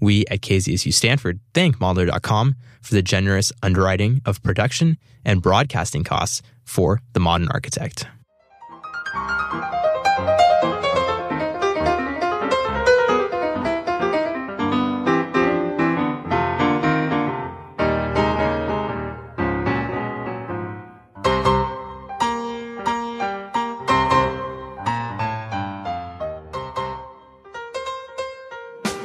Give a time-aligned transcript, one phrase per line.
[0.00, 6.42] We at KZSU Stanford thank Modlar.com for the generous underwriting of production and broadcasting costs
[6.64, 8.06] for the modern architect.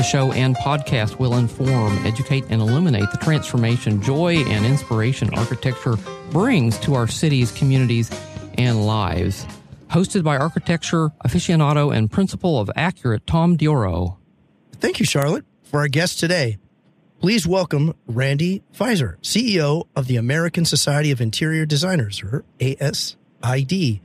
[0.00, 5.96] The show and podcast will inform, educate, and illuminate the transformation, joy, and inspiration architecture
[6.30, 8.10] brings to our cities, communities,
[8.56, 9.44] and lives.
[9.90, 14.16] Hosted by architecture aficionado and principal of Accurate, Tom Dioro.
[14.72, 15.44] Thank you, Charlotte.
[15.64, 16.56] For our guest today,
[17.18, 24.00] please welcome Randy Fiser, CEO of the American Society of Interior Designers, or ASID.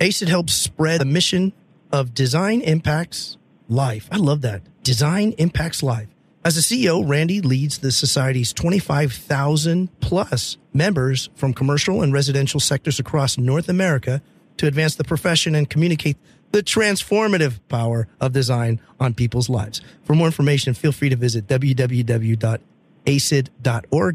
[0.00, 1.52] ASID helps spread the mission
[1.92, 3.36] of design impacts
[3.68, 4.08] life.
[4.10, 4.62] I love that.
[4.82, 6.08] Design impacts life.
[6.44, 12.98] As a CEO, Randy leads the society's 25,000 plus members from commercial and residential sectors
[12.98, 14.20] across North America
[14.56, 16.16] to advance the profession and communicate
[16.50, 19.80] the transformative power of design on people's lives.
[20.02, 22.60] For more information, feel free to visit www.asid.org.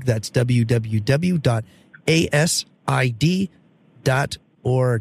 [0.06, 1.14] That's www.asid.org.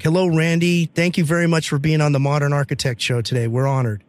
[0.03, 0.87] Hello, Randy.
[0.87, 3.49] Thank you very much for being on the Modern Architect Show today.
[3.49, 4.05] We're honored.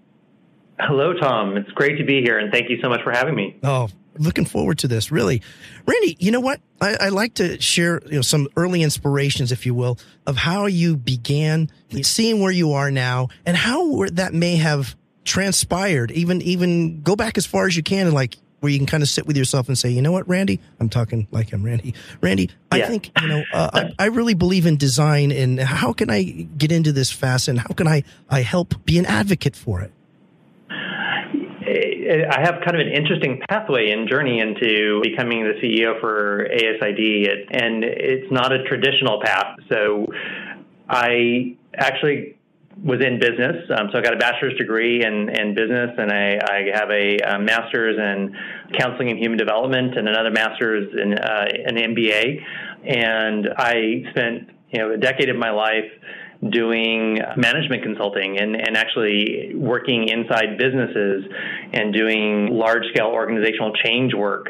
[0.80, 1.58] Hello, Tom.
[1.58, 3.58] It's great to be here, and thank you so much for having me.
[3.64, 3.90] Oh,
[4.20, 5.12] looking forward to this.
[5.12, 5.42] Really,
[5.86, 6.16] Randy.
[6.20, 6.62] You know what?
[6.80, 10.68] I, I, like to share you know some early inspirations, if you will, of how
[10.68, 11.72] you began
[12.04, 16.12] seeing where you are now, and how that may have transpired.
[16.12, 19.04] Even even go back as far as you can, and like where you can kind
[19.04, 21.94] of sit with yourself and say, you know what, Randy, I'm talking like I'm Randy.
[22.22, 22.88] Randy, I yeah.
[22.88, 26.72] think you know uh, I, I really believe in design, and how can I get
[26.72, 29.92] into this fast, and how can I I help be an advocate for it?
[32.10, 37.48] I have kind of an interesting pathway and journey into becoming the CEO for ASID,
[37.52, 39.58] and it's not a traditional path.
[39.70, 40.08] So
[40.90, 42.38] I actually
[42.84, 43.56] was in business.
[43.72, 47.18] Um, so I got a bachelor's degree in, in business, and I, I have a,
[47.18, 48.36] a, master's in
[48.78, 52.42] counseling and human development, and another master's in uh, an MBA.
[52.86, 55.90] And I spent you know a decade of my life
[56.52, 61.26] doing management consulting and, and actually working inside businesses
[61.74, 64.50] and doing large scale organizational change work.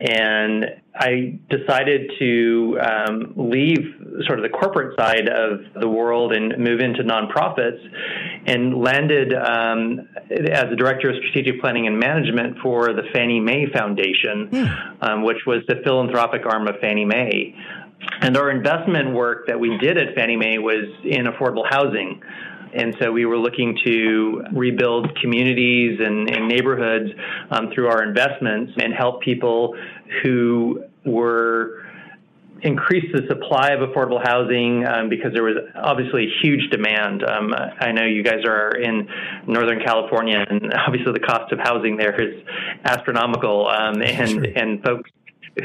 [0.00, 3.78] And I decided to um, leave
[4.26, 7.78] sort of the corporate side of the world and move into nonprofits
[8.46, 13.66] and landed um, as the director of strategic planning and management for the Fannie Mae
[13.72, 15.02] Foundation, hmm.
[15.02, 17.54] um, which was the philanthropic arm of Fannie Mae.
[18.20, 22.22] And our investment work that we did at Fannie Mae was in affordable housing.
[22.74, 27.10] And so we were looking to rebuild communities and, and neighborhoods
[27.50, 29.74] um, through our investments and help people
[30.22, 31.84] who were
[32.62, 37.22] increase the supply of affordable housing um, because there was obviously huge demand.
[37.22, 39.08] Um, I know you guys are in
[39.46, 42.42] Northern California, and obviously the cost of housing there is
[42.84, 43.68] astronomical.
[43.68, 45.10] Um, and and folks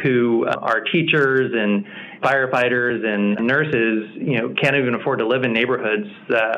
[0.01, 1.85] who are teachers and
[2.23, 6.07] firefighters and nurses, you know, can't even afford to live in neighborhoods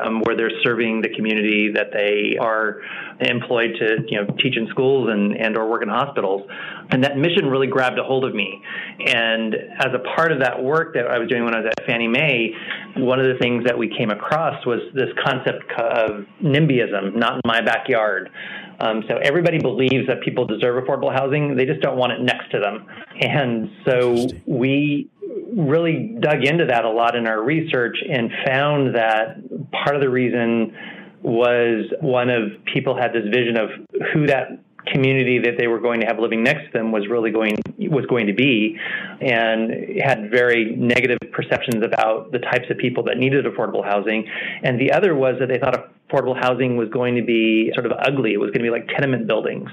[0.02, 2.80] um, where they're serving the community that they are
[3.20, 6.48] employed to, you know, teach in schools and, and or work in hospitals.
[6.90, 8.62] And that mission really grabbed a hold of me.
[9.06, 11.86] And as a part of that work that I was doing when I was at
[11.86, 12.52] Fannie Mae,
[12.96, 17.40] one of the things that we came across was this concept of NIMBYism, not in
[17.44, 18.30] my backyard.
[18.78, 21.56] Um, so everybody believes that people deserve affordable housing.
[21.56, 22.86] They just don't want it next to them.
[23.20, 25.10] And so we
[25.56, 29.36] really dug into that a lot in our research and found that
[29.72, 30.74] part of the reason
[31.22, 33.70] was one of people had this vision of
[34.12, 34.60] who that
[34.92, 37.56] community that they were going to have living next to them was really going
[37.90, 38.78] was going to be
[39.20, 44.24] and had very negative perceptions about the types of people that needed affordable housing
[44.62, 47.92] and the other was that they thought affordable housing was going to be sort of
[48.06, 48.32] ugly.
[48.32, 49.68] It was going to be like tenement buildings.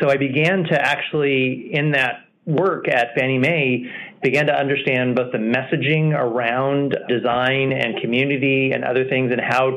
[0.00, 3.84] So I began to actually, in that work at Fannie Mae,
[4.26, 9.70] began to understand both the messaging around design and community and other things and how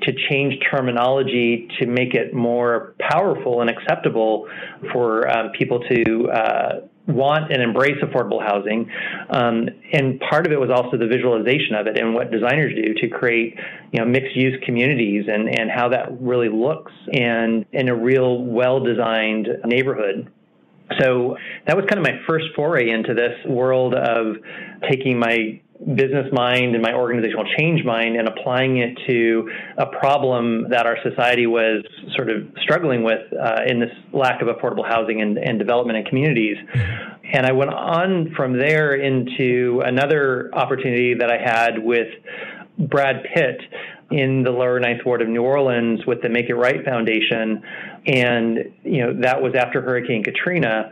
[0.00, 4.46] to change terminology to make it more powerful and acceptable
[4.92, 6.72] for um, people to uh,
[7.08, 8.88] want and embrace affordable housing.
[9.28, 12.94] Um, and part of it was also the visualization of it and what designers do
[12.94, 13.58] to create,
[13.90, 18.40] you know, mixed use communities and, and how that really looks and in a real
[18.44, 20.30] well designed neighborhood.
[21.00, 21.36] So
[21.66, 24.36] that was kind of my first foray into this world of
[24.88, 25.60] taking my
[25.94, 30.96] business mind and my organizational change mind and applying it to a problem that our
[31.02, 31.84] society was
[32.14, 36.04] sort of struggling with uh, in this lack of affordable housing and, and development in
[36.04, 36.56] communities.
[37.32, 42.08] And I went on from there into another opportunity that I had with
[42.78, 43.60] Brad Pitt
[44.10, 47.62] in the lower ninth ward of New Orleans with the Make It Right Foundation.
[48.06, 50.90] And, you know, that was after Hurricane Katrina.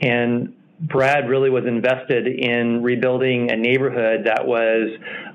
[0.00, 4.90] And Brad really was invested in rebuilding a neighborhood that was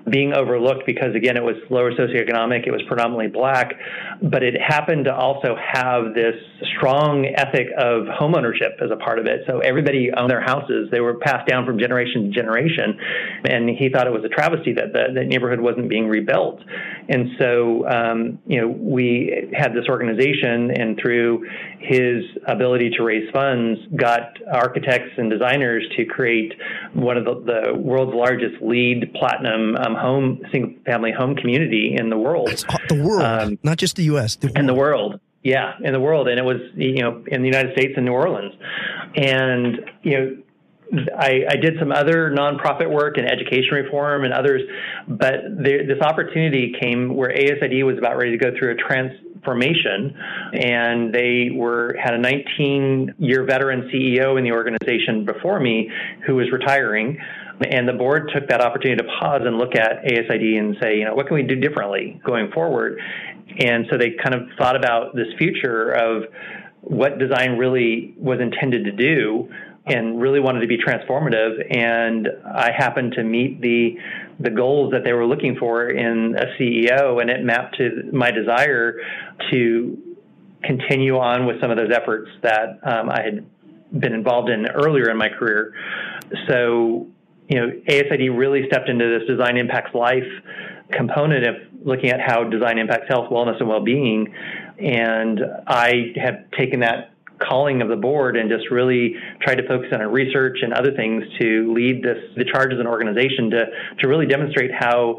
[0.09, 3.73] being overlooked because, again, it was lower socioeconomic, it was predominantly black,
[4.21, 6.35] but it happened to also have this
[6.77, 9.41] strong ethic of homeownership as a part of it.
[9.47, 12.97] So everybody owned their houses, they were passed down from generation to generation.
[13.45, 16.61] And he thought it was a travesty that the, the neighborhood wasn't being rebuilt.
[17.09, 21.47] And so, um, you know, we had this organization, and through
[21.79, 26.53] his ability to raise funds, got architects and designers to create
[26.93, 32.09] one of the, the world's largest LEED platinum um, home single family home community in
[32.09, 32.49] the world.
[32.89, 34.35] The world, um, not just the U.S.
[34.35, 35.19] The in the world.
[35.43, 38.11] Yeah, in the world, and it was you know in the United States in New
[38.11, 38.53] Orleans,
[39.15, 40.37] and you know
[41.17, 44.61] I, I, did some other nonprofit work and education reform and others,
[45.07, 50.17] but there, this opportunity came where ASID was about ready to go through a transformation,
[50.53, 55.89] and they were had a 19 year veteran CEO in the organization before me
[56.25, 57.17] who was retiring.
[57.69, 61.05] And the board took that opportunity to pause and look at ASID and say, you
[61.05, 62.99] know, what can we do differently going forward?
[63.59, 66.23] And so they kind of thought about this future of
[66.81, 69.49] what design really was intended to do
[69.85, 71.65] and really wanted to be transformative.
[71.75, 73.97] And I happened to meet the
[74.39, 78.31] the goals that they were looking for in a CEO, and it mapped to my
[78.31, 78.95] desire
[79.51, 80.15] to
[80.63, 83.45] continue on with some of those efforts that um, I had
[83.99, 85.73] been involved in earlier in my career.
[86.47, 87.07] So,
[87.51, 90.23] you know, ASID really stepped into this design impacts life
[90.91, 94.33] component of looking at how design impacts health, wellness, and well-being.
[94.79, 99.89] And I have taken that calling of the board and just really tried to focus
[99.91, 103.65] on our research and other things to lead this the charge as an organization to
[103.99, 105.17] to really demonstrate how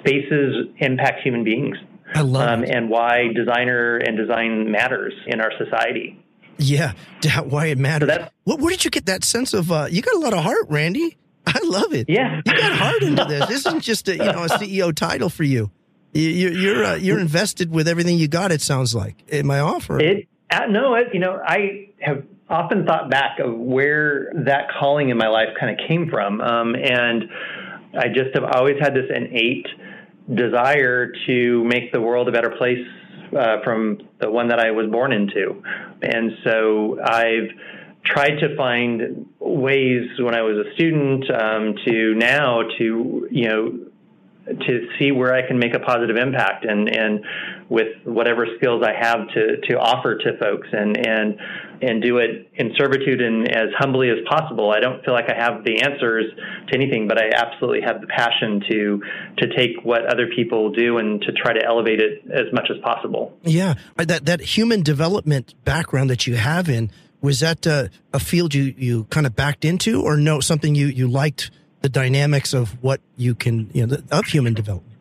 [0.00, 1.76] spaces impact human beings.
[2.14, 6.22] I love um, and why designer and design matters in our society.
[6.58, 6.92] Yeah,
[7.44, 8.10] why it matters.
[8.10, 9.72] So what, where did you get that sense of?
[9.72, 11.16] Uh, you got a lot of heart, Randy.
[11.46, 12.08] I love it.
[12.08, 13.46] Yeah, you got hard into this.
[13.48, 15.70] This isn't just a you know a CEO title for you.
[16.12, 18.52] you are you're, uh, you're invested with everything you got.
[18.52, 19.22] It sounds like.
[19.28, 20.00] in my offer.
[20.00, 25.16] It uh, no, you know, I have often thought back of where that calling in
[25.16, 26.40] my life kind of came from.
[26.42, 27.24] Um, and
[27.98, 29.66] I just have always had this innate
[30.34, 32.86] desire to make the world a better place
[33.36, 35.62] uh, from the one that I was born into.
[36.02, 37.48] And so I've
[38.04, 43.78] tried to find ways when I was a student um, to now to, you know,
[44.44, 47.24] to see where I can make a positive impact and, and
[47.68, 51.38] with whatever skills I have to, to offer to folks and, and,
[51.80, 54.72] and do it in servitude and as humbly as possible.
[54.72, 56.24] I don't feel like I have the answers
[56.68, 59.02] to anything, but I absolutely have the passion to,
[59.38, 62.78] to take what other people do and to try to elevate it as much as
[62.82, 63.38] possible.
[63.42, 63.74] Yeah.
[63.96, 66.90] That, that human development background that you have in,
[67.22, 70.88] was that uh, a field you, you kind of backed into or no, something you,
[70.88, 71.50] you liked
[71.80, 74.92] the dynamics of what you can, you know, of human development?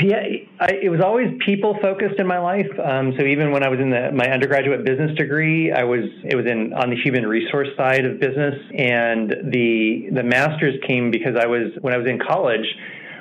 [0.00, 0.22] Yeah,
[0.60, 2.68] I, it was always people focused in my life.
[2.82, 6.36] Um, so even when I was in the, my undergraduate business degree, I was it
[6.36, 11.34] was in on the human resource side of business, and the the masters came because
[11.36, 12.66] I was when I was in college,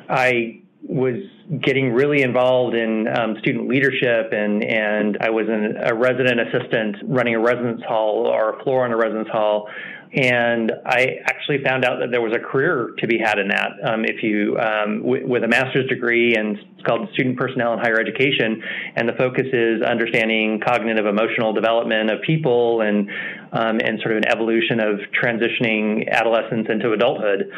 [0.08, 1.16] I was
[1.62, 6.98] getting really involved in um, student leadership and and I was an, a resident assistant
[7.04, 9.70] running a residence hall or a floor in a residence hall
[10.14, 13.72] and I actually found out that there was a career to be had in that.
[13.84, 17.80] Um, if you, um, w- with a master's degree, and it's called Student Personnel in
[17.80, 18.64] Higher Education,
[18.96, 23.10] and the focus is understanding cognitive emotional development of people and
[23.52, 27.52] um, and sort of an evolution of transitioning adolescence into adulthood.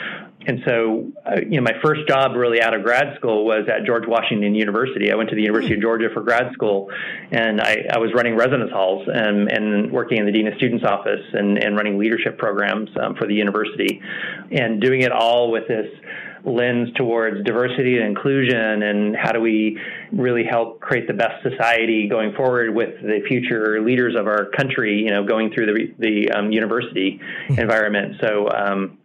[0.48, 3.86] And so, uh, you know, my first job really out of grad school was at
[3.86, 5.12] George Washington University.
[5.12, 6.90] I went to the University of Georgia for grad school,
[7.32, 10.86] and I, I was running residence halls and, and, working in the Dean of Students
[10.86, 14.02] office and, and running leadership programs um, for the university,
[14.52, 15.88] and doing it all with this
[16.46, 19.78] lens towards diversity and inclusion and how do we
[20.14, 25.00] really help create the best society going forward with the future leaders of our country,
[25.00, 27.20] you know, going through the, the um, university
[27.50, 28.16] environment.
[28.22, 28.98] So, um,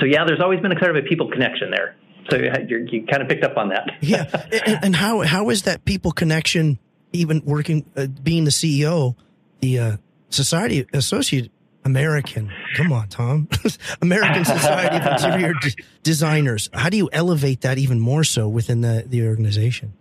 [0.00, 1.96] so yeah, there's always been a kind of a people connection there.
[2.30, 3.90] So you kind of picked up on that.
[4.00, 4.24] yeah,
[4.66, 6.78] and, and, how how is that people connection
[7.12, 9.14] even working, uh, being the CEO,
[9.60, 9.96] the uh,
[10.30, 11.50] Society Associate
[11.84, 12.50] American?
[12.76, 13.48] Come on, Tom,
[14.02, 16.70] American Society of Interior D- Designers.
[16.72, 19.92] How do you elevate that even more so within the the organization?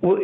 [0.00, 0.18] Well,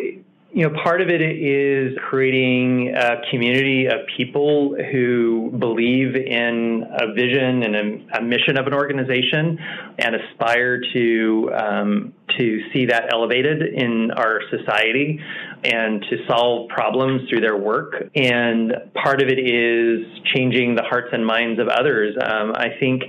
[0.53, 7.13] you know, part of it is creating a community of people who believe in a
[7.13, 9.59] vision and a, a mission of an organization
[9.99, 15.21] and aspire to um, to see that elevated in our society
[15.63, 18.11] and to solve problems through their work.
[18.15, 22.17] And part of it is changing the hearts and minds of others.
[22.21, 23.03] Um, I think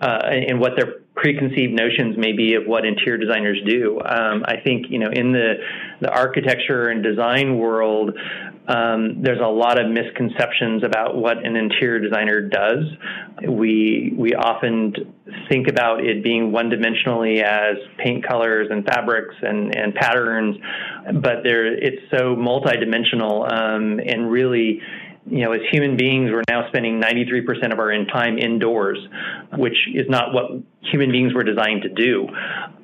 [0.00, 3.98] uh, and what their preconceived notions maybe of what interior designers do.
[4.00, 5.54] Um, I think you know in the
[6.00, 8.10] the architecture and design world,
[8.68, 12.84] um, there's a lot of misconceptions about what an interior designer does.
[13.48, 15.14] We we often
[15.48, 20.56] think about it being one dimensionally as paint colors and fabrics and, and patterns,
[21.14, 24.80] but there it's so multidimensional um, and really
[25.28, 28.98] you know, as human beings, we're now spending 93% of our time indoors,
[29.56, 32.28] which is not what human beings were designed to do.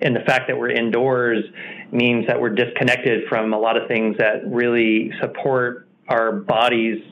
[0.00, 1.44] And the fact that we're indoors
[1.92, 7.02] means that we're disconnected from a lot of things that really support our bodies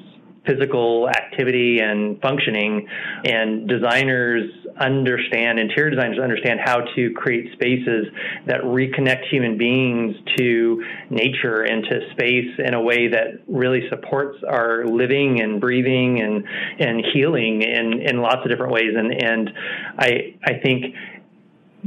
[0.51, 2.89] physical activity and functioning.
[3.25, 8.07] And designers understand, interior designers understand how to create spaces
[8.47, 14.39] that reconnect human beings to nature and to space in a way that really supports
[14.49, 16.45] our living and breathing and,
[16.79, 18.95] and healing in, in lots of different ways.
[18.97, 19.51] And, and
[19.99, 20.95] I, I think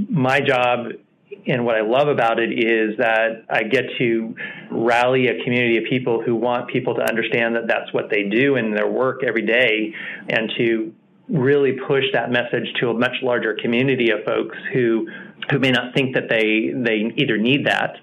[0.10, 0.88] my job
[1.48, 4.36] and what I love about it is that I get to
[4.72, 8.56] rally a community of people who want people to understand that that's what they do
[8.56, 9.94] in their work every day
[10.30, 10.94] and to
[11.30, 15.08] really push that message to a much larger community of folks who
[15.52, 17.96] who may not think that they they either need that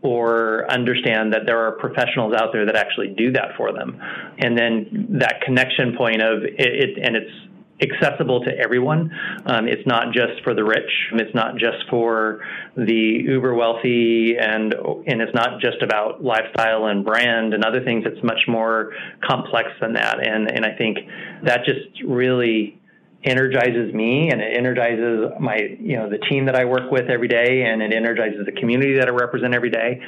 [0.00, 4.00] or understand that there are professionals out there that actually do that for them.
[4.38, 7.32] And then that connection point of it, it and it's
[7.80, 9.10] accessible to everyone.
[9.46, 10.90] Um, it's not just for the rich.
[11.12, 12.40] It's not just for
[12.76, 14.74] the uber wealthy, and
[15.06, 18.04] and it's not just about lifestyle and brand and other things.
[18.06, 18.92] It's much more
[19.22, 20.26] complex than that.
[20.26, 20.98] And and I think
[21.44, 22.77] that just really
[23.24, 27.28] energizes me and it energizes my you know the team that I work with every
[27.28, 30.00] day and it energizes the community that I represent every day.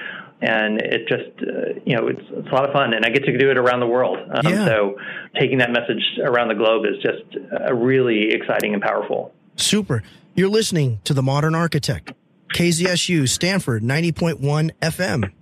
[0.43, 3.25] And it just uh, you know it's, it's a lot of fun and I get
[3.25, 4.19] to do it around the world.
[4.19, 4.64] Um, yeah.
[4.67, 4.97] so
[5.38, 9.33] taking that message around the globe is just uh, really exciting and powerful.
[9.57, 10.02] Super.
[10.35, 12.12] You're listening to the modern architect
[12.55, 15.33] KZSU Stanford 90.1 FM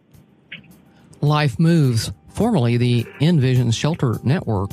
[1.20, 4.70] Life Moves formerly the InnVision Shelter Network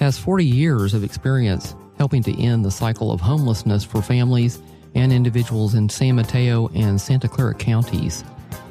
[0.00, 1.74] has 40 years of experience
[2.04, 4.60] helping to end the cycle of homelessness for families
[4.94, 8.22] and individuals in San Mateo and Santa Clara counties.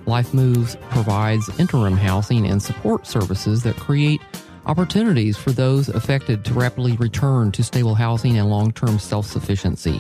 [0.05, 4.21] Life Moves provides interim housing and support services that create
[4.67, 9.99] opportunities for those affected to rapidly return to stable housing and long term self sufficiency.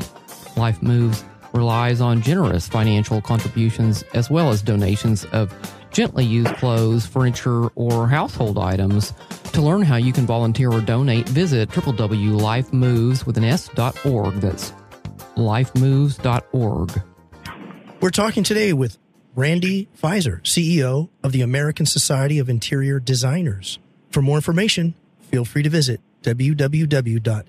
[0.55, 5.51] Life Moves relies on generous financial contributions as well as donations of
[5.89, 9.11] gently used clothes, furniture, or household items.
[9.53, 13.43] To learn how you can volunteer or donate, visit www.lifemoves with an.
[13.43, 14.73] That's
[15.35, 17.01] lifemoves.org.
[18.01, 18.97] We're talking today with
[19.35, 23.77] Randy Fiser, CEO of the American Society of Interior Designers.
[24.09, 27.45] For more information, feel free to visit www.asid.org.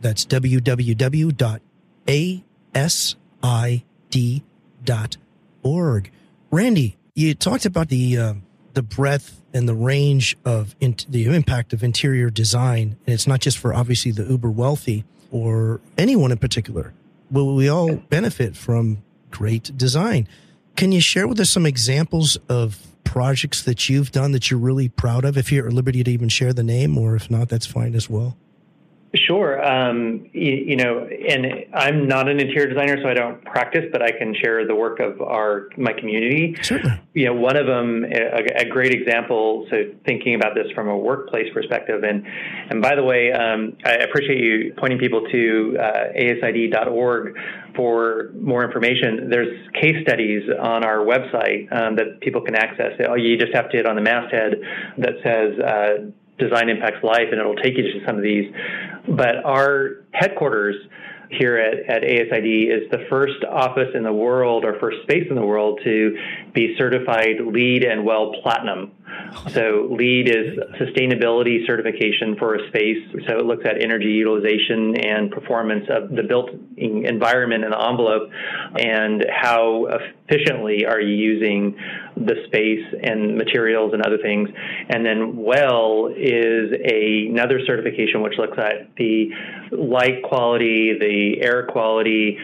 [0.00, 1.30] That's www.asid.org.
[6.50, 8.34] Randy, you talked about the uh,
[8.74, 13.40] the breadth and the range of in, the impact of interior design, and it's not
[13.40, 16.92] just for obviously the uber wealthy or anyone in particular.
[17.30, 20.28] Will we all benefit from great design?
[20.76, 24.88] Can you share with us some examples of projects that you've done that you're really
[24.88, 25.36] proud of?
[25.36, 28.10] If you're at liberty to even share the name, or if not, that's fine as
[28.10, 28.36] well.
[29.14, 29.64] Sure.
[29.64, 34.02] Um, you, you, know, and I'm not an interior designer, so I don't practice, but
[34.02, 36.56] I can share the work of our my community.
[36.60, 37.00] Certainly.
[37.14, 39.66] You know, one of them, a, a great example.
[39.70, 42.26] So thinking about this from a workplace perspective, and
[42.68, 47.36] and by the way, um, I appreciate you pointing people to uh, asid.org
[47.76, 49.30] for more information.
[49.30, 52.92] There's case studies on our website um, that people can access.
[53.16, 54.56] You just have to hit on the masthead
[54.98, 55.58] that says.
[55.58, 58.52] Uh, design impacts life, and it'll take you to some of these.
[59.08, 60.76] But our headquarters
[61.30, 65.36] here at, at ASID is the first office in the world or first space in
[65.36, 66.16] the world to
[66.54, 68.92] be certified LEED and WELL Platinum.
[69.50, 72.98] So LEED is sustainability certification for a space.
[73.28, 78.30] So it looks at energy utilization and performance of the built environment and envelope
[78.78, 81.76] and how efficiently are you using
[82.16, 84.48] the space and materials and other things.
[84.88, 89.30] And then WELL is a, another certification which looks at the
[89.70, 92.38] light quality, the air quality,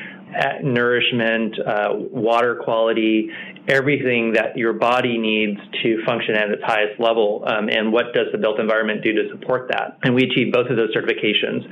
[0.63, 3.31] nourishment, uh, water quality,
[3.69, 7.45] everything that your body needs to function at its highest level.
[7.47, 9.99] Um, and what does the built environment do to support that?
[10.03, 11.65] And we achieved both of those certifications.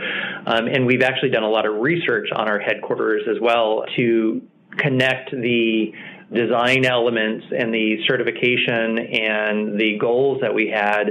[0.46, 4.42] Um, and we've actually done a lot of research on our headquarters as well to
[4.78, 5.92] connect the
[6.32, 11.10] design elements and the certification and the goals that we had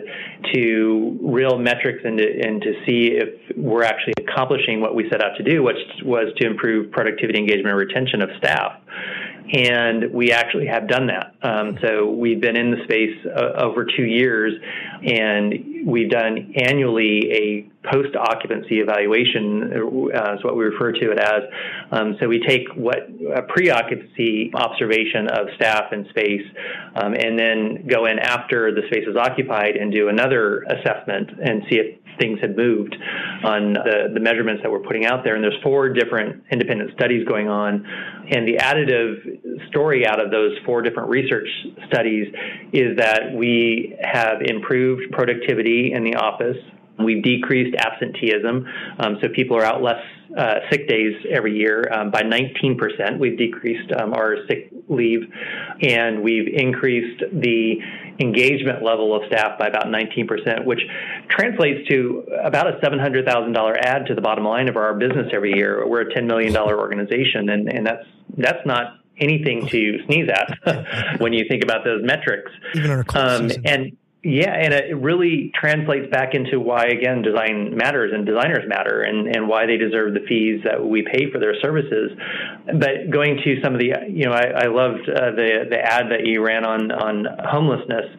[0.53, 5.21] to real metrics and to, and to see if we're actually accomplishing what we set
[5.21, 8.79] out to do, which was to improve productivity, engagement, and retention of staff
[9.51, 11.33] and we actually have done that.
[11.41, 14.53] Um, so we've been in the space uh, over two years,
[15.03, 19.71] and we've done annually a post occupancy evaluation,
[20.13, 21.43] uh, is what we refer to it as.
[21.91, 26.45] Um, so we take what a pre occupancy observation of staff and space,
[26.95, 31.63] um, and then go in after the space is occupied and do another assessment and
[31.69, 32.95] see if things had moved
[33.43, 35.35] on the, the measurements that we're putting out there.
[35.35, 37.85] And there's four different independent studies going on.
[38.29, 41.47] And the additive story out of those four different research
[41.87, 42.27] studies
[42.73, 46.57] is that we have improved productivity in the office.
[47.03, 48.65] We've decreased absenteeism,
[48.99, 50.01] um, so people are out less
[50.37, 53.17] uh, sick days every year um, by 19%.
[53.17, 55.21] We've decreased um, our sick leave,
[55.81, 57.77] and we've increased the
[58.19, 60.81] engagement level of staff by about 19%, which
[61.29, 65.87] translates to about a $700,000 add to the bottom line of our business every year.
[65.87, 68.05] We're a $10 million organization, and, and that's
[68.37, 72.51] that's not anything to sneeze at when you think about those metrics.
[72.75, 73.51] Even on a um.
[73.65, 78.99] And yeah, and it really translates back into why, again, design matters and designers matter
[79.01, 82.11] and, and why they deserve the fees that we pay for their services.
[82.65, 86.11] But going to some of the, you know, I, I loved uh, the, the ad
[86.11, 88.11] that you ran on, on homelessness.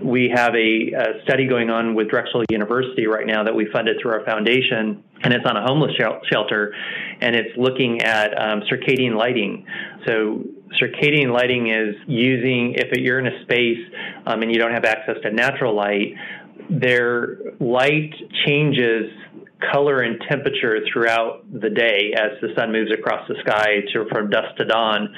[0.00, 3.96] We have a, a study going on with Drexel University right now that we funded
[4.00, 5.90] through our foundation, and it's on a homeless
[6.30, 6.72] shelter,
[7.20, 9.66] and it's looking at um, circadian lighting.
[10.06, 10.44] So
[10.80, 13.78] circadian lighting is using if you're in a space
[14.26, 16.14] um, and you don't have access to natural light,
[16.70, 18.14] their light
[18.46, 19.10] changes
[19.72, 24.30] color and temperature throughout the day as the sun moves across the sky to, from
[24.30, 25.14] dusk to dawn,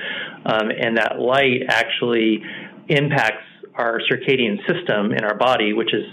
[0.47, 2.43] um, and that light actually
[2.89, 6.05] impacts our circadian system in our body, which is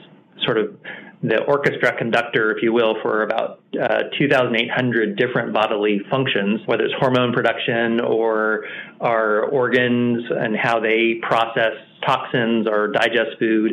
[0.45, 0.75] sort of
[1.23, 6.93] the orchestra conductor, if you will, for about uh, 2,800 different bodily functions, whether it's
[6.99, 8.65] hormone production or
[9.01, 11.73] our organs and how they process
[12.05, 13.71] toxins or digest food.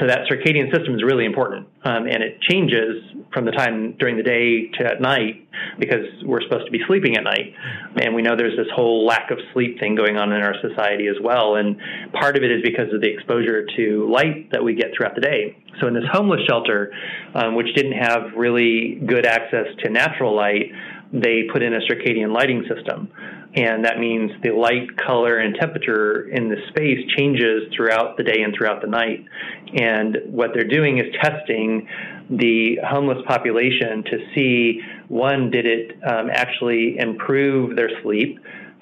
[0.00, 4.16] So that circadian system is really important, um, and it changes from the time during
[4.16, 5.46] the day to at night
[5.78, 7.54] because we're supposed to be sleeping at night,
[8.02, 11.06] and we know there's this whole lack of sleep thing going on in our society
[11.06, 11.56] as well.
[11.56, 11.76] And
[12.12, 15.20] part of it is because of the exposure to light that we get throughout the
[15.20, 15.59] day.
[15.80, 16.92] So in this homeless shelter,
[17.34, 20.72] um, which didn't have really good access to natural light,
[21.12, 23.10] they put in a circadian lighting system
[23.54, 28.42] and that means the light, color, and temperature in the space changes throughout the day
[28.42, 29.24] and throughout the night.
[29.74, 31.88] And what they're doing is testing
[32.30, 38.38] the homeless population to see one, did it um, actually improve their sleep?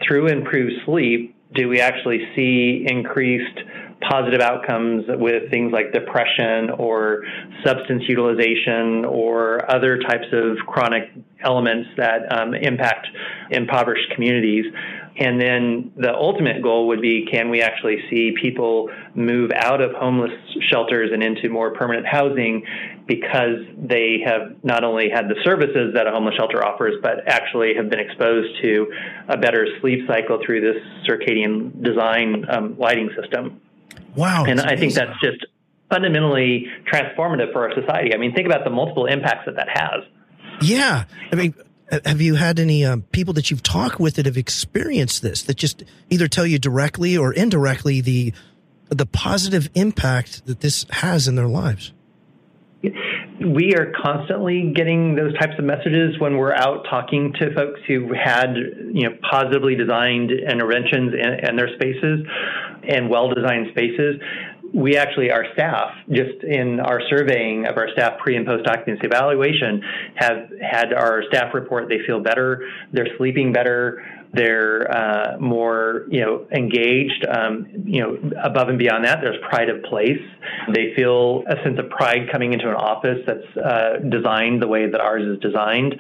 [0.07, 3.59] Through improved sleep, do we actually see increased
[4.01, 7.25] positive outcomes with things like depression or
[7.65, 11.11] substance utilization or other types of chronic
[11.43, 13.07] elements that um, impact
[13.51, 14.65] impoverished communities.
[15.21, 19.93] And then the ultimate goal would be can we actually see people move out of
[19.93, 20.31] homeless
[20.71, 22.65] shelters and into more permanent housing
[23.07, 27.75] because they have not only had the services that a homeless shelter offers, but actually
[27.75, 28.87] have been exposed to
[29.29, 33.61] a better sleep cycle through this circadian design um, lighting system.
[34.19, 34.45] Wow.
[34.45, 35.47] And I think that's just
[35.89, 38.13] fundamentally transformative for our society.
[38.13, 40.05] I mean, think about the multiple impacts that that has.
[40.61, 41.05] Yeah.
[41.33, 41.55] I mean,
[42.05, 45.57] have you had any um, people that you've talked with that have experienced this that
[45.57, 48.35] just either tell you directly or indirectly the
[48.91, 51.93] the positive impact that this has in their lives?
[53.41, 58.13] We are constantly getting those types of messages when we're out talking to folks who
[58.13, 58.57] had,
[58.93, 62.27] you know, positively designed interventions in, in their spaces
[62.89, 64.21] and well-designed spaces.
[64.75, 69.07] We actually, our staff, just in our surveying of our staff pre and post occupancy
[69.07, 69.83] evaluation,
[70.17, 76.21] have had our staff report they feel better, they're sleeping better, they're uh, more, you
[76.21, 77.27] know, engaged.
[77.27, 80.21] Um, you know, above and beyond that, there's pride of place.
[80.75, 84.91] They feel a sense of pride coming into an office that's uh, designed the way
[84.91, 85.95] that ours is designed.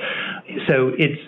[0.68, 1.20] So it's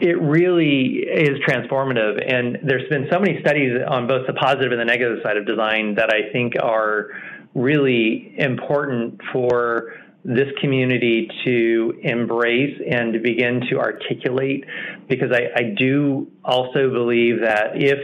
[0.00, 2.22] it really is transformative.
[2.24, 5.46] And there's been so many studies on both the positive and the negative side of
[5.46, 7.08] design that I think are
[7.54, 9.94] really important for
[10.28, 14.62] this community to embrace and to begin to articulate
[15.08, 17.98] because I, I do also believe that if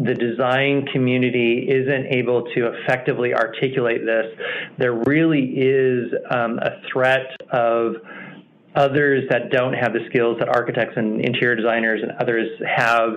[0.00, 4.26] the design community isn't able to effectively articulate this,
[4.78, 7.94] there really is um, a threat of
[8.74, 13.10] others that don't have the skills that architects and interior designers and others have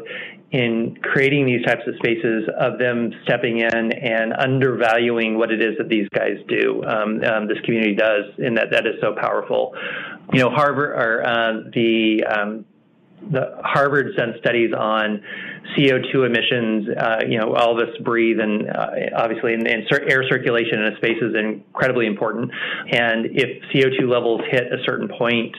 [0.53, 5.75] in creating these types of spaces of them stepping in and undervaluing what it is
[5.79, 9.73] that these guys do um, um, this community does and that that is so powerful
[10.31, 12.65] you know harvard or uh, the um,
[13.31, 15.23] the Harvard done studies on
[15.77, 16.89] CO2 emissions.
[16.89, 20.93] Uh, you know, all of us breathe, and uh, obviously, in, in air circulation in
[20.93, 22.51] a space is incredibly important.
[22.91, 25.55] And if CO2 levels hit a certain point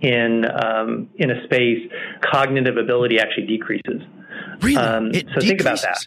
[0.00, 1.88] in um, in a space,
[2.32, 4.02] cognitive ability actually decreases.
[4.60, 4.76] Really?
[4.76, 5.48] Um, so decreases?
[5.48, 6.06] think about that.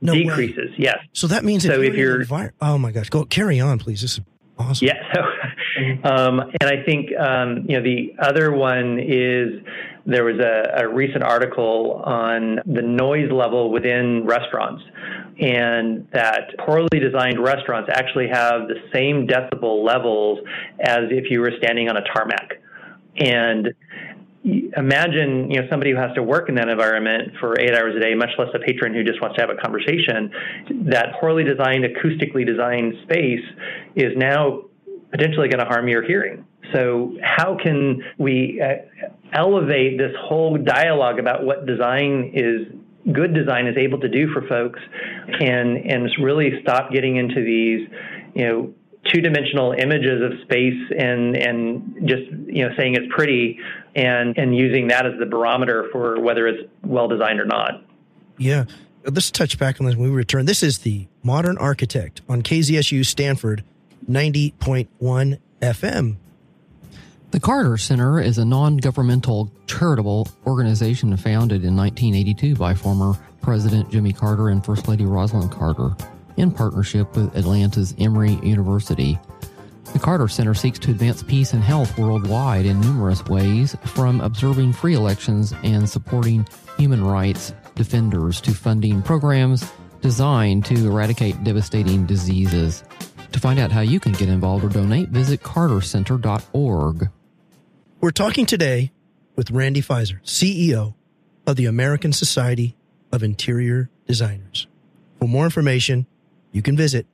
[0.00, 0.76] No decreases, way.
[0.78, 0.98] yes.
[1.12, 4.00] So that means so if, you're, envir- oh my gosh, go carry on, please.
[4.00, 4.20] This is
[4.58, 4.86] awesome.
[4.86, 4.94] Yeah.
[5.14, 5.22] So,
[6.04, 9.62] um, and I think um, you know the other one is
[10.06, 14.82] there was a, a recent article on the noise level within restaurants
[15.38, 20.40] and that poorly designed restaurants actually have the same decibel levels
[20.80, 22.60] as if you were standing on a tarmac.
[23.16, 23.74] And
[24.76, 28.00] imagine you know somebody who has to work in that environment for eight hours a
[28.00, 30.30] day, much less a patron who just wants to have a conversation.
[30.86, 33.44] That poorly designed, acoustically designed space
[33.96, 34.64] is now
[35.10, 36.44] potentially going to harm your hearing.
[36.74, 42.66] So, how can we uh, elevate this whole dialogue about what design is
[43.12, 44.80] good design is able to do for folks
[45.40, 47.88] and and really stop getting into these
[48.34, 48.74] you know
[49.12, 53.58] two-dimensional images of space and and just you know saying it's pretty
[53.98, 57.82] and and using that as the barometer for whether it's well designed or not.
[58.38, 58.64] Yeah.
[59.04, 60.46] Let's touch back on this when we return.
[60.46, 63.64] This is the Modern Architect on KZSU Stanford
[64.08, 66.16] 90.1 FM.
[67.30, 73.90] The Carter Center is a non governmental charitable organization founded in 1982 by former President
[73.90, 75.96] Jimmy Carter and First Lady Rosalynn Carter
[76.36, 79.18] in partnership with Atlanta's Emory University.
[79.92, 84.74] The Carter Center seeks to advance peace and health worldwide in numerous ways, from observing
[84.74, 86.46] free elections and supporting
[86.78, 89.70] human rights defenders to funding programs
[90.00, 92.84] designed to eradicate devastating diseases.
[93.32, 97.08] To find out how you can get involved or donate, visit cartercenter.org.
[98.00, 98.92] We're talking today
[99.36, 100.94] with Randy Fiser, CEO
[101.46, 102.76] of the American Society
[103.10, 104.66] of Interior Designers.
[105.18, 106.06] For more information,
[106.52, 107.06] you can visit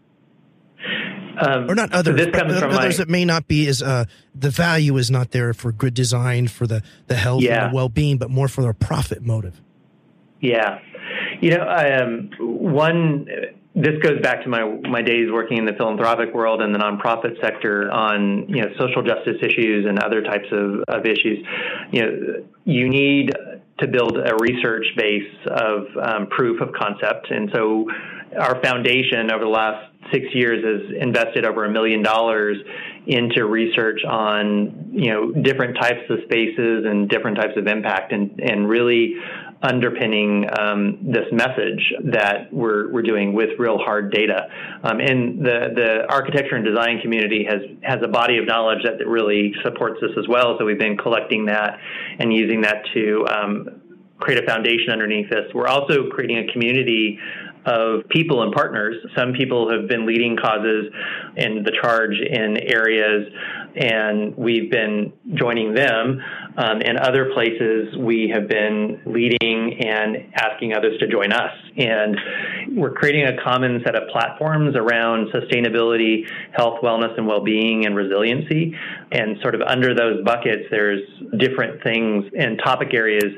[1.37, 4.50] Um, or not others, so but others my, that may not be as uh, the
[4.50, 7.64] value is not there for good design for the the health yeah.
[7.64, 9.61] and the well being, but more for their profit motive.
[10.44, 10.78] Yeah,
[11.40, 13.26] you know, um, one
[13.74, 17.40] this goes back to my my days working in the philanthropic world and the nonprofit
[17.40, 21.44] sector on you know social justice issues and other types of, of issues.
[21.90, 23.33] You know, you need
[23.78, 27.30] to build a research base of um, proof of concept.
[27.30, 27.87] And so
[28.38, 32.59] our foundation over the last six years has invested over a million dollars
[33.07, 38.38] into research on you know different types of spaces and different types of impact and,
[38.40, 39.14] and really
[39.64, 44.48] underpinning um, this message that we're, we're doing with real hard data.
[44.83, 49.05] Um, and the, the architecture and design community has, has a body of knowledge that
[49.07, 50.57] really supports this as well.
[50.59, 51.79] So we've been collecting that
[52.18, 53.68] and using that to um,
[54.18, 55.46] create a foundation underneath this.
[55.55, 57.18] We're also creating a community
[57.66, 58.96] of people and partners.
[59.16, 60.92] Some people have been leading causes
[61.37, 63.33] in the charge in areas,
[63.77, 66.20] and we've been joining them.
[66.57, 71.53] Um, in other places, we have been leading and asking others to join us.
[71.77, 72.16] And
[72.77, 76.22] we're creating a common set of platforms around sustainability,
[76.53, 78.74] health, wellness, and well being, and resiliency.
[79.11, 81.03] And sort of under those buckets, there's
[81.38, 83.33] different things and topic areas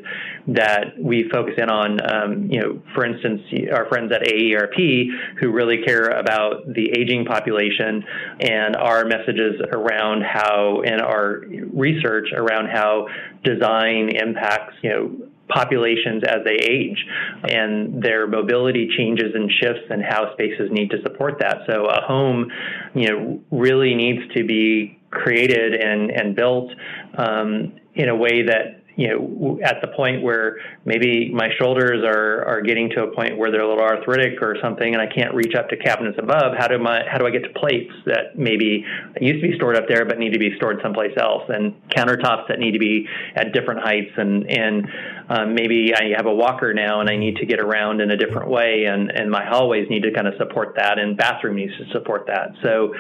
[0.49, 1.99] that we focus in on.
[2.13, 3.41] Um, you know, for instance,
[3.73, 5.07] our friends at AARP
[5.41, 8.05] who really care about the aging population
[8.41, 13.07] and our messages around how, and our research around how
[13.45, 17.05] design impacts, you know, populations as they age
[17.49, 21.59] and their mobility changes and shifts and how spaces need to support that.
[21.69, 22.51] So a home,
[22.95, 26.73] you know, really needs to be created and, and built
[27.17, 30.57] um, in a way that you know, at the point where
[30.87, 34.57] maybe my shoulders are, are getting to a point where they're a little arthritic or
[34.63, 36.57] something, and I can't reach up to cabinets above.
[36.57, 38.85] How do my how do I get to plates that maybe
[39.21, 42.49] used to be stored up there but need to be stored someplace else, and countertops
[42.49, 44.89] that need to be at different heights, and and
[45.29, 48.17] um, maybe I have a walker now and I need to get around in a
[48.17, 51.77] different way, and and my hallways need to kind of support that, and bathroom needs
[51.77, 52.53] to support that.
[52.63, 52.95] So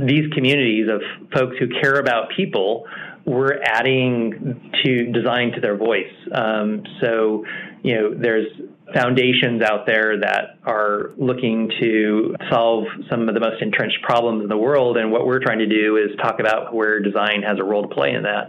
[0.00, 2.84] these communities of folks who care about people
[3.26, 6.12] we're adding to design to their voice.
[6.32, 7.44] Um, so,
[7.82, 8.46] you know, there's
[8.94, 14.48] foundations out there that are looking to solve some of the most entrenched problems in
[14.48, 14.96] the world.
[14.96, 17.92] And what we're trying to do is talk about where design has a role to
[17.92, 18.48] play in that.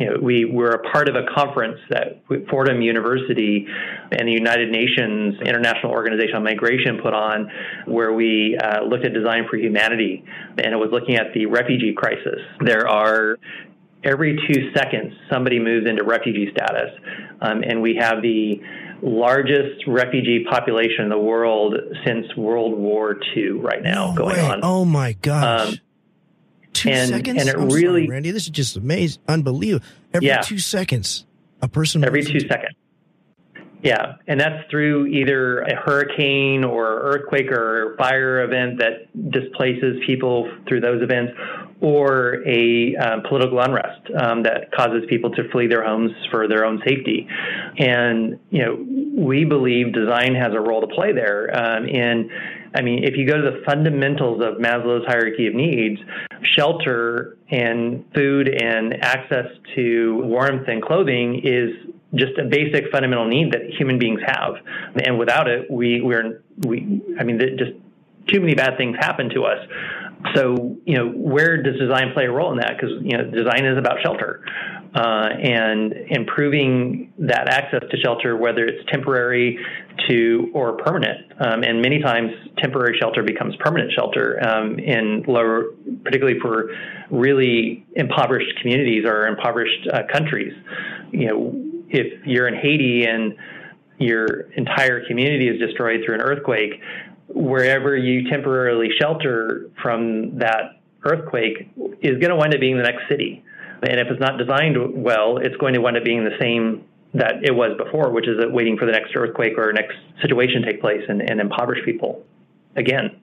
[0.00, 3.66] You know, we were a part of a conference that Fordham University
[4.10, 7.48] and the United Nations International Organization on Migration put on,
[7.86, 10.24] where we uh, looked at design for humanity,
[10.58, 12.40] and it was looking at the refugee crisis.
[12.64, 13.38] There are
[14.04, 16.90] every two seconds somebody moves into refugee status,
[17.40, 18.60] um, and we have the
[19.02, 24.42] largest refugee population in the world since World War II right now no going way.
[24.42, 24.60] on.
[24.62, 25.68] Oh my gosh.
[25.68, 25.78] Um,
[26.72, 27.40] two and, seconds?
[27.40, 29.86] And it I'm really, sorry, Randy, this is just amazing, unbelievable.
[30.12, 30.40] Every yeah.
[30.40, 31.26] two seconds,
[31.62, 32.74] a person every two into- seconds.
[33.82, 40.50] Yeah, and that's through either a hurricane or earthquake or fire event that displaces people
[40.66, 41.32] through those events,
[41.80, 46.64] or a um, political unrest um, that causes people to flee their homes for their
[46.64, 47.28] own safety.
[47.78, 51.56] And you know, we believe design has a role to play there.
[51.56, 52.30] Um, and
[52.74, 56.00] I mean, if you go to the fundamentals of Maslow's hierarchy of needs,
[56.56, 61.70] shelter and food and access to warmth and clothing is
[62.14, 64.54] just a basic fundamental need that human beings have.
[65.04, 67.72] And without it, we we're we I mean, just
[68.28, 69.58] too many bad things happen to us.
[70.34, 72.72] So, you know, where does design play a role in that?
[72.76, 74.42] Because, you know, design is about shelter.
[74.94, 79.58] Uh, and improving that access to shelter, whether it's temporary
[80.08, 81.30] to or permanent.
[81.38, 86.70] Um, and many times, temporary shelter becomes permanent shelter um, in lower, particularly for
[87.10, 90.54] really impoverished communities or impoverished uh, countries.
[91.12, 93.34] You know, if you're in Haiti and
[93.98, 96.80] your entire community is destroyed through an earthquake,
[97.28, 101.70] wherever you temporarily shelter from that earthquake
[102.00, 103.44] is going to wind up being the next city.
[103.82, 107.36] And if it's not designed well, it's going to wind up being the same that
[107.42, 110.80] it was before, which is waiting for the next earthquake or next situation to take
[110.80, 112.24] place and, and impoverish people
[112.76, 113.20] again.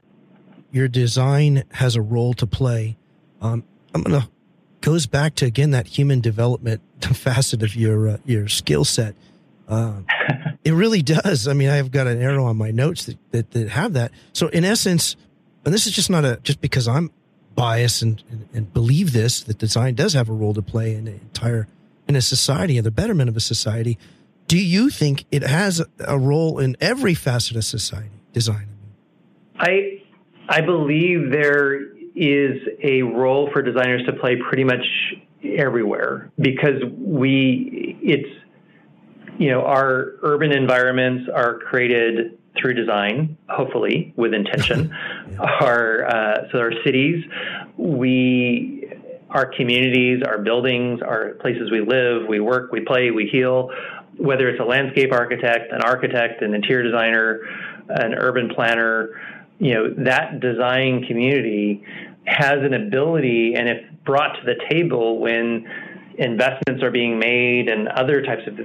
[0.71, 2.97] Your design has a role to play.
[3.41, 4.30] Um, I'm going to
[4.86, 9.15] goes back to again that human development facet of your uh, your skill set.
[9.67, 10.01] Uh,
[10.63, 11.47] it really does.
[11.47, 14.12] I mean, I've got an arrow on my notes that, that, that have that.
[14.34, 15.15] So in essence,
[15.63, 17.12] and this is just not a just because I'm
[17.55, 21.05] biased and, and, and believe this that design does have a role to play in
[21.05, 21.67] the entire
[22.08, 23.97] in a society and the betterment of a society.
[24.47, 28.10] Do you think it has a role in every facet of society?
[28.34, 28.67] Design.
[29.58, 30.01] I
[30.47, 34.86] I believe there is a role for designers to play pretty much
[35.58, 38.29] everywhere because we it's
[39.38, 44.89] you know our urban environments are created through design hopefully with intention
[45.31, 45.38] yeah.
[45.39, 47.23] our uh, so our cities
[47.77, 48.89] we
[49.29, 53.71] our communities our buildings our places we live we work we play we heal
[54.17, 57.41] whether it's a landscape architect an architect an interior designer
[57.89, 59.19] an urban planner
[59.60, 61.84] you know that design community
[62.25, 65.67] has an ability and if brought to the table when
[66.17, 68.57] investments are being made and other types of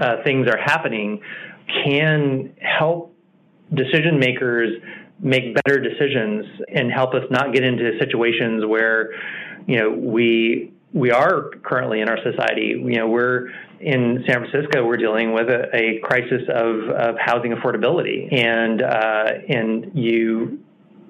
[0.00, 1.20] uh, things are happening
[1.84, 3.14] can help
[3.74, 4.70] decision makers
[5.20, 9.10] make better decisions and help us not get into situations where
[9.66, 12.76] you know we we are currently in our society.
[12.78, 13.48] You know, we're
[13.80, 19.24] in San Francisco, we're dealing with a, a crisis of, of housing affordability, and uh,
[19.48, 20.60] and you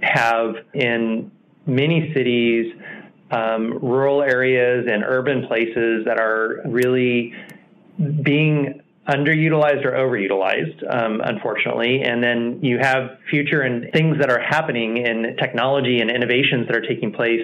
[0.01, 1.31] have in
[1.67, 2.73] many cities
[3.31, 7.33] um, rural areas and urban places that are really
[8.23, 12.03] being underutilized or overutilized, um, unfortunately.
[12.03, 16.77] And then you have future and things that are happening in technology and innovations that
[16.77, 17.43] are taking place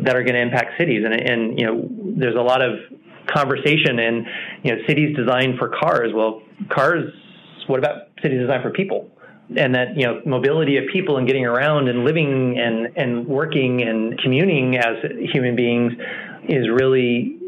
[0.00, 1.04] that are going to impact cities.
[1.04, 2.78] And, and you know, there's a lot of
[3.26, 4.26] conversation in
[4.62, 6.12] you know cities designed for cars.
[6.14, 7.12] Well, cars.
[7.66, 9.10] What about cities designed for people?
[9.56, 13.82] And that you know mobility of people and getting around and living and and working
[13.82, 14.96] and communing as
[15.32, 15.92] human beings
[16.48, 17.38] is really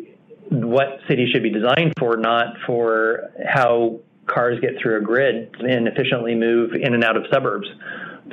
[0.50, 5.88] what cities should be designed for, not for how cars get through a grid and
[5.88, 7.66] efficiently move in and out of suburbs.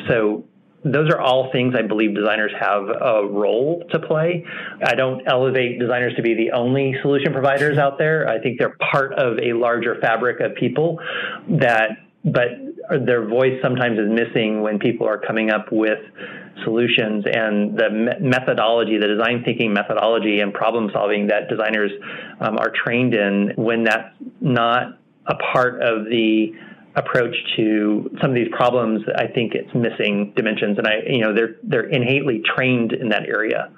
[0.07, 0.45] So
[0.83, 4.45] those are all things I believe designers have a role to play.
[4.83, 8.27] I don't elevate designers to be the only solution providers out there.
[8.27, 10.99] I think they're part of a larger fabric of people
[11.49, 11.89] that,
[12.25, 12.49] but
[12.99, 15.99] their voice sometimes is missing when people are coming up with
[16.63, 21.91] solutions and the methodology, the design thinking methodology and problem solving that designers
[22.39, 26.53] um, are trained in when that's not a part of the
[26.95, 31.33] approach to some of these problems, I think it's missing dimensions, and I, you know,
[31.33, 33.71] they're they're innately trained in that area.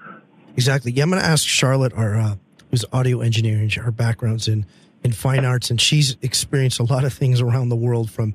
[0.56, 0.92] Exactly.
[0.92, 2.36] Yeah, I'm going to ask Charlotte, our uh,
[2.72, 4.66] who's audio engineering, her background's in
[5.04, 8.34] in fine arts, and she's experienced a lot of things around the world from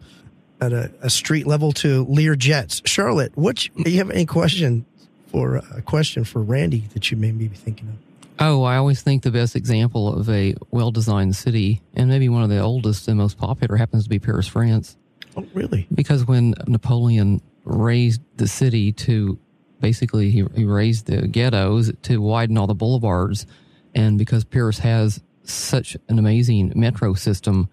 [0.61, 2.83] at a, a street level to Lear jets.
[2.85, 4.85] Charlotte, what do you have any question
[5.29, 7.95] for a question for Randy that you may be thinking of?
[8.41, 12.45] Oh, I always think the best example of a well designed city, and maybe one
[12.45, 14.97] of the oldest and most popular, happens to be Paris, France.
[15.37, 15.87] Oh, really?
[15.93, 19.39] Because when Napoleon razed the city to
[19.81, 23.47] basically, he, he razed the ghettos to widen all the boulevards,
[23.95, 27.69] and because Paris has such an amazing metro system,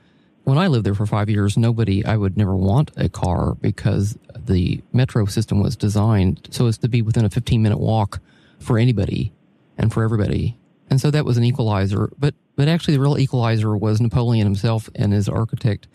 [0.46, 4.18] when I lived there for five years, nobody, I would never want a car because
[4.38, 8.20] the metro system was designed so as to be within a 15 minute walk
[8.60, 9.34] for anybody
[9.78, 10.58] and for everybody.
[10.88, 12.12] And so that was an equalizer.
[12.20, 15.88] But, but actually the real equalizer was Napoleon himself and his architect.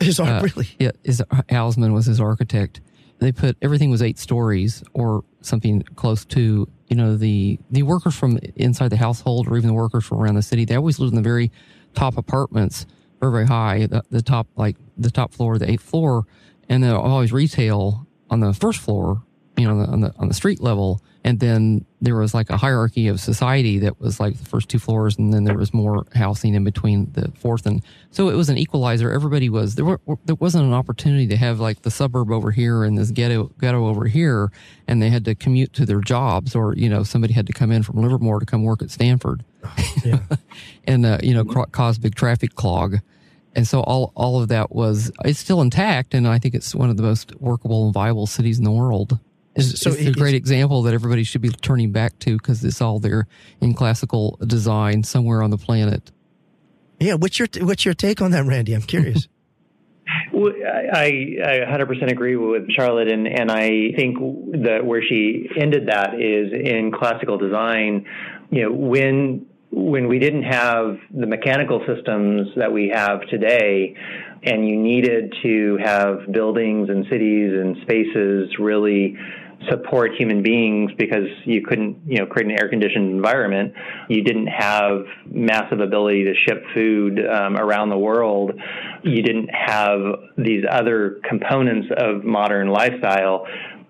[0.00, 0.68] His, uh, really?
[0.78, 0.92] Yeah.
[1.04, 2.80] His, Haussmann was his architect.
[3.18, 8.14] They put, everything was eight stories or something close to, you know, the, the workers
[8.14, 11.12] from inside the household or even the workers from around the city, they always lived
[11.12, 11.50] in the very
[11.94, 12.86] top apartments
[13.20, 16.24] very, very high, the, the top, like the top floor, the eighth floor,
[16.68, 19.22] and then always retail on the first floor,
[19.56, 21.00] you know, on the, on the, on the street level.
[21.24, 24.78] And then there was like a hierarchy of society that was like the first two
[24.78, 27.66] floors, and then there was more housing in between the fourth.
[27.66, 29.10] And so it was an equalizer.
[29.10, 29.84] Everybody was there.
[29.84, 33.50] Were, there wasn't an opportunity to have like the suburb over here and this ghetto
[33.58, 34.52] ghetto over here,
[34.86, 37.72] and they had to commute to their jobs, or you know somebody had to come
[37.72, 39.44] in from Livermore to come work at Stanford,
[40.04, 40.20] yeah.
[40.86, 42.98] and uh, you know cause big traffic clog
[43.56, 46.90] and so all all of that was it's still intact, and I think it's one
[46.90, 49.18] of the most workable and viable cities in the world.
[49.56, 52.80] It's, so it's a great example that everybody should be turning back to because it's
[52.80, 53.26] all there
[53.60, 56.10] in classical design somewhere on the planet.
[57.00, 58.74] Yeah, what's your what's your take on that, Randy?
[58.74, 59.28] I'm curious.
[60.32, 64.18] Well, I, I 100% agree with Charlotte, and, and I think
[64.64, 68.06] that where she ended that is in classical design.
[68.50, 73.94] You know, when when we didn't have the mechanical systems that we have today,
[74.42, 79.16] and you needed to have buildings and cities and spaces really
[79.70, 83.72] support human beings because you couldn't, you know, create an air conditioned environment.
[84.08, 88.52] You didn't have massive ability to ship food um, around the world.
[89.02, 90.00] You didn't have
[90.36, 93.46] these other components of modern lifestyle.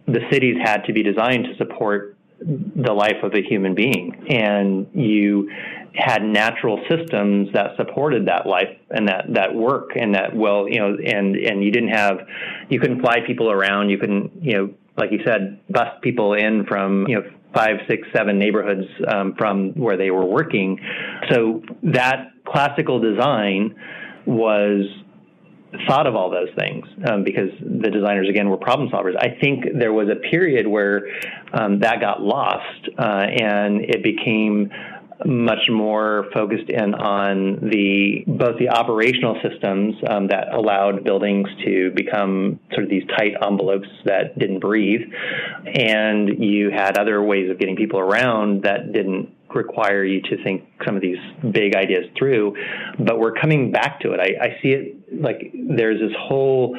[0.06, 4.26] The cities had to be designed to support the life of a human being.
[4.28, 5.50] And you
[5.94, 10.78] had natural systems that supported that life and that, that work and that well, you
[10.78, 12.18] know, and, and you didn't have,
[12.68, 13.88] you couldn't fly people around.
[13.88, 17.22] You couldn't, you know, like you said, bus people in from, you know,
[17.54, 20.78] five, six, seven neighborhoods um, from where they were working.
[21.30, 23.74] So that classical design
[24.26, 24.86] was
[25.88, 29.16] thought of all those things um, because the designers again were problem solvers.
[29.18, 31.06] I think there was a period where
[31.52, 34.70] um, that got lost uh, and it became
[35.24, 41.90] much more focused in on the both the operational systems um, that allowed buildings to
[41.94, 45.00] become sort of these tight envelopes that didn't breathe,
[45.64, 50.64] and you had other ways of getting people around that didn't require you to think
[50.84, 51.18] some of these
[51.50, 52.54] big ideas through.
[52.98, 54.20] But we're coming back to it.
[54.20, 56.76] I, I see it like there's this whole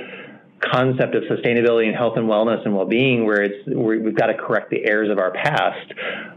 [0.60, 4.34] concept of sustainability and health and wellness and well-being where it's we have got to
[4.34, 5.94] correct the errors of our past.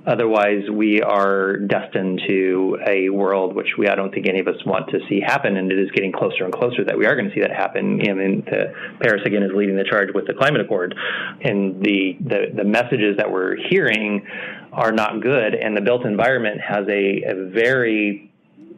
[0.07, 4.63] Otherwise we are destined to a world which we I don't think any of us
[4.67, 7.29] want to see happen and it is getting closer and closer that we are going
[7.29, 8.01] to see that happen.
[8.07, 10.95] I mean the, Paris again is leading the charge with the climate accord
[11.43, 14.27] and the, the the messages that we're hearing
[14.73, 18.31] are not good and the built environment has a, a very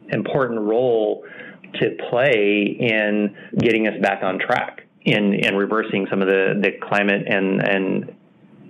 [0.09, 1.25] important role
[1.81, 6.71] to play in getting us back on track in in reversing some of the the
[6.87, 8.15] climate and and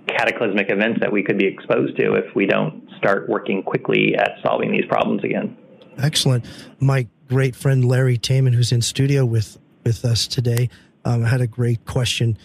[0.06, 4.32] cataclysmic events that we could be exposed to if we don't start working quickly at
[4.42, 5.56] solving these problems again.
[5.98, 6.44] Excellent.
[6.78, 10.68] My great friend Larry Taman, who's in studio with with us today,
[11.04, 12.38] um, had a great question.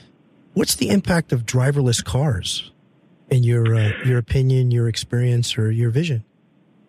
[0.53, 2.71] What's the impact of driverless cars,
[3.29, 6.23] in your uh, your opinion, your experience, or your vision?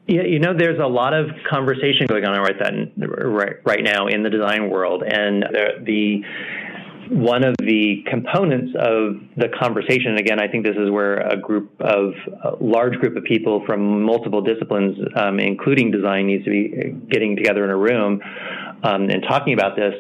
[0.07, 4.09] Yeah, you know, there's a lot of conversation going on right then, right, right now
[4.09, 6.25] in the design world, and the, the
[7.11, 11.73] one of the components of the conversation, again, I think this is where a group
[11.81, 12.13] of
[12.45, 17.35] a large group of people from multiple disciplines, um, including design, needs to be getting
[17.35, 18.21] together in a room
[18.85, 19.95] um, and talking about this.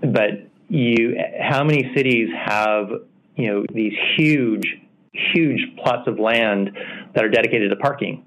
[0.00, 2.88] But you, how many cities have
[3.36, 4.64] you know these huge,
[5.34, 6.70] huge plots of land
[7.14, 8.24] that are dedicated to parking?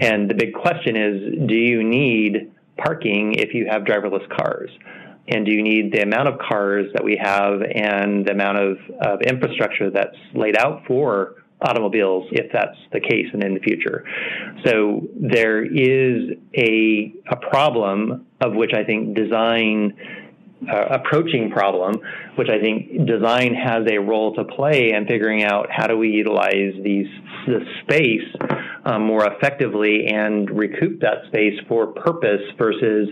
[0.00, 4.70] And the big question is, do you need parking if you have driverless cars?
[5.28, 8.78] And do you need the amount of cars that we have and the amount of,
[9.00, 14.04] of infrastructure that's laid out for automobiles if that's the case and in the future.
[14.64, 19.94] So there is a, a problem of which I think design
[20.70, 21.96] uh, approaching problem,
[22.36, 26.08] which I think design has a role to play in figuring out how do we
[26.08, 27.06] utilize these
[27.46, 28.28] the space
[28.84, 33.08] um, more effectively and recoup that space for purpose versus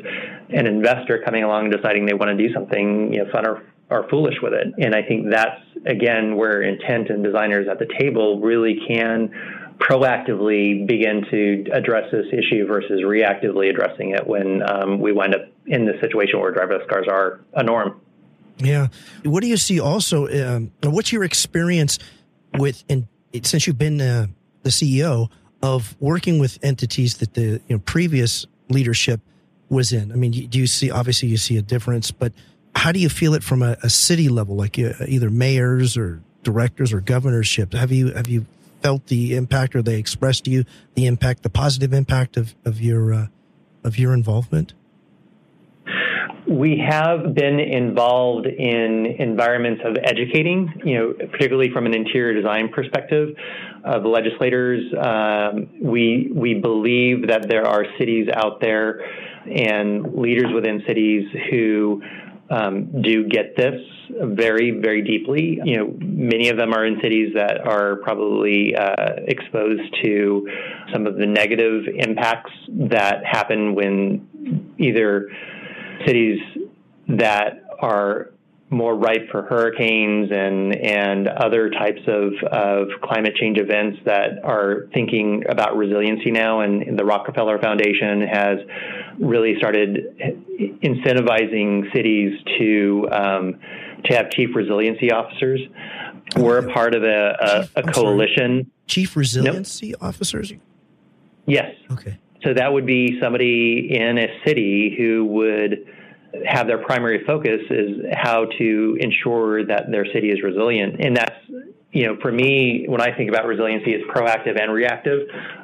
[0.50, 3.62] an investor coming along and deciding they want to do something you know, fun or
[3.90, 4.66] are foolish with it.
[4.78, 9.30] And I think that's again where intent and designers at the table really can
[9.78, 15.42] proactively begin to address this issue versus reactively addressing it when um, we wind up
[15.66, 18.00] in the situation where driverless cars are a norm.
[18.58, 18.88] Yeah.
[19.24, 20.28] What do you see also?
[20.28, 21.98] Um, what's your experience
[22.54, 23.06] with, and
[23.42, 24.26] since you've been uh,
[24.62, 25.28] the CEO
[25.62, 29.20] of working with entities that the you know, previous leadership
[29.68, 30.10] was in?
[30.10, 32.32] I mean, do you see, obviously, you see a difference, but
[32.74, 36.22] how do you feel it from a, a city level, like uh, either mayors or
[36.42, 37.74] directors or governorship?
[37.74, 38.46] Have you, have you
[38.82, 40.64] felt the impact or they expressed to you
[40.94, 43.26] the impact, the positive impact of, of your uh,
[43.84, 44.74] of your involvement?
[46.48, 52.68] We have been involved in environments of educating, you know, particularly from an interior design
[52.68, 53.34] perspective
[53.84, 54.84] of legislators.
[54.94, 59.00] Um, we we believe that there are cities out there
[59.44, 62.02] and leaders within cities who
[62.50, 63.80] um, do get this
[64.10, 65.60] very, very deeply.
[65.64, 70.48] You know, many of them are in cities that are probably uh, exposed to
[70.92, 72.52] some of the negative impacts
[72.90, 75.28] that happen when either
[76.06, 76.38] cities
[77.08, 78.30] that are
[78.68, 84.88] more ripe for hurricanes and and other types of, of climate change events that are
[84.92, 88.58] thinking about resiliency now and the Rockefeller Foundation has
[89.20, 90.18] really started
[90.82, 93.54] incentivizing cities to um,
[94.04, 95.60] to have chief resiliency officers.
[96.36, 96.72] We're a oh.
[96.72, 98.70] part of a, a, a coalition.
[98.86, 100.02] Chief resiliency nope.
[100.02, 100.52] officers?
[101.46, 101.74] Yes.
[101.90, 102.18] Okay.
[102.44, 105.86] So that would be somebody in a city who would
[106.44, 111.00] have their primary focus is how to ensure that their city is resilient.
[111.00, 111.34] And that's,
[111.96, 115.20] you know, for me, when I think about resiliency, it's proactive and reactive.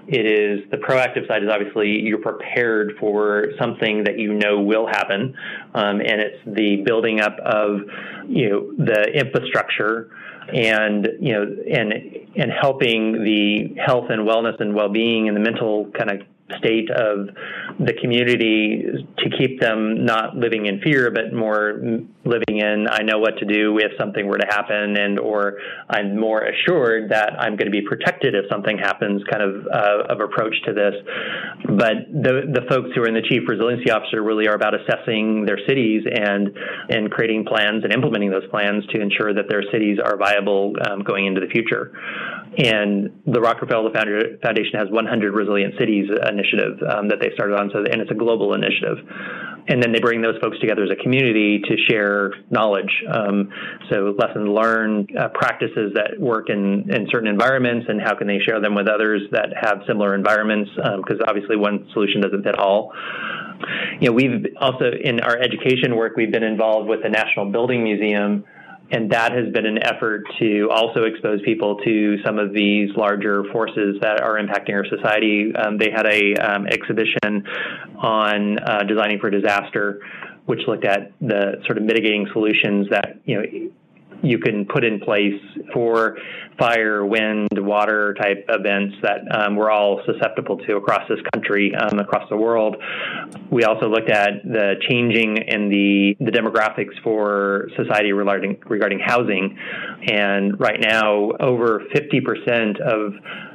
[0.08, 4.86] It is the proactive side is obviously you're prepared for something that you know will
[4.86, 5.36] happen,
[5.74, 7.80] um, and it's the building up of,
[8.26, 10.10] you know, the infrastructure
[10.54, 11.92] and you know and
[12.34, 16.26] and helping the health and wellness and well-being and the mental kind of
[16.58, 17.28] state of
[17.78, 18.84] the community
[19.18, 21.80] to keep them not living in fear, but more
[22.24, 26.18] living in I know what to do if something were to happen, and or I'm
[26.18, 29.22] more assured that I'm going to be protected if something happens.
[29.30, 30.94] Kind of uh, of approach to this,
[31.64, 35.44] but the the folks who are in the chief resiliency officer really are about assessing
[35.46, 36.50] their cities and
[36.90, 41.02] and creating plans and implementing those plans to ensure that their cities are viable um,
[41.02, 41.92] going into the future.
[42.58, 47.78] And the Rockefeller Foundation has 100 resilient cities initiative um, that they started on, so
[47.78, 48.98] and it's a global initiative.
[49.68, 52.92] And then they bring those folks together as a community to share knowledge.
[53.08, 53.48] Um,
[53.90, 58.38] so lessons learned, uh, practices that work in, in certain environments, and how can they
[58.44, 60.70] share them with others that have similar environments?
[60.74, 62.92] Because um, obviously one solution doesn't fit all.
[64.00, 67.82] You know, we've also in our education work, we've been involved with the National Building
[67.82, 68.44] Museum
[68.92, 73.42] and that has been an effort to also expose people to some of these larger
[73.50, 75.50] forces that are impacting our society.
[75.56, 77.48] Um, they had a um, exhibition
[77.96, 80.00] on uh, designing for disaster,
[80.44, 83.70] which looked at the sort of mitigating solutions that you know
[84.22, 85.40] you can put in place
[85.72, 86.16] for
[86.58, 91.98] fire, wind, water type events that um, we're all susceptible to across this country, um,
[91.98, 92.76] across the world.
[93.50, 99.58] We also looked at the changing in the, the demographics for society regarding, regarding housing.
[100.08, 103.14] And right now, over 50% of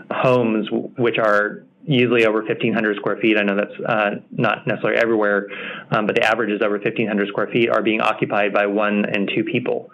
[0.09, 3.37] homes which are usually over 1,500 square feet.
[3.37, 5.47] I know that's uh, not necessarily everywhere,
[5.91, 9.29] um, but the average is over 1,500 square feet are being occupied by one and
[9.33, 9.89] two people.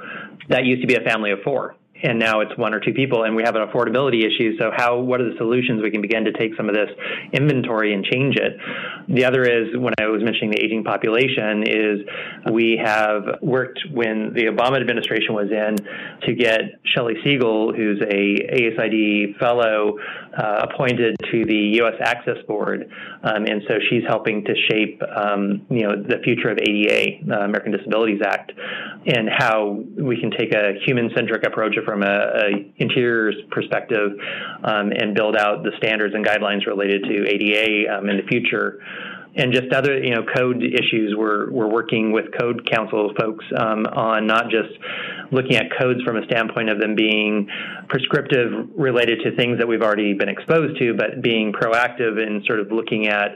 [0.49, 3.23] That used to be a family of four and now it's one or two people
[3.23, 4.57] and we have an affordability issue.
[4.59, 6.89] So how what are the solutions we can begin to take some of this
[7.31, 8.57] inventory and change it?
[9.07, 11.99] The other is when i was mentioning the aging population is
[12.51, 15.75] we have worked when the obama administration was in
[16.27, 19.97] to get Shelley siegel who's a asid fellow
[20.37, 22.89] uh, appointed to the us access board.
[23.23, 27.35] Um, and so she's helping to shape um, you know the future of ada the
[27.35, 28.51] american disabilities act
[29.05, 34.13] and how we can take a human centric approach from a, a interiors perspective
[34.63, 38.81] um, and build out the standards and guidelines related to ADA um, in the future
[39.35, 41.13] and just other you know code issues.
[41.15, 44.73] We're we're working with code council folks um, on not just
[45.31, 47.47] looking at codes from a standpoint of them being
[47.89, 52.59] prescriptive related to things that we've already been exposed to, but being proactive in sort
[52.59, 53.35] of looking at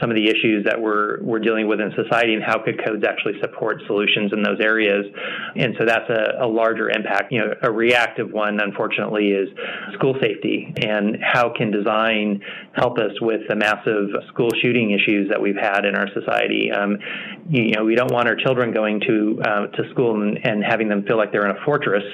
[0.00, 3.04] some of the issues that we're we're dealing with in society and how could codes
[3.06, 5.06] actually support solutions in those areas.
[5.56, 7.32] And so that's a, a, larger impact.
[7.32, 9.48] You know a reactive one unfortunately is
[9.94, 12.40] school safety and how can design
[12.74, 16.70] help us with the massive school shooting issues that we've had in our society.
[16.70, 16.98] Um,
[17.48, 20.88] you, know we don't want our children going to uh, to school and, and, having
[20.88, 22.04] them feel like they're in a fortress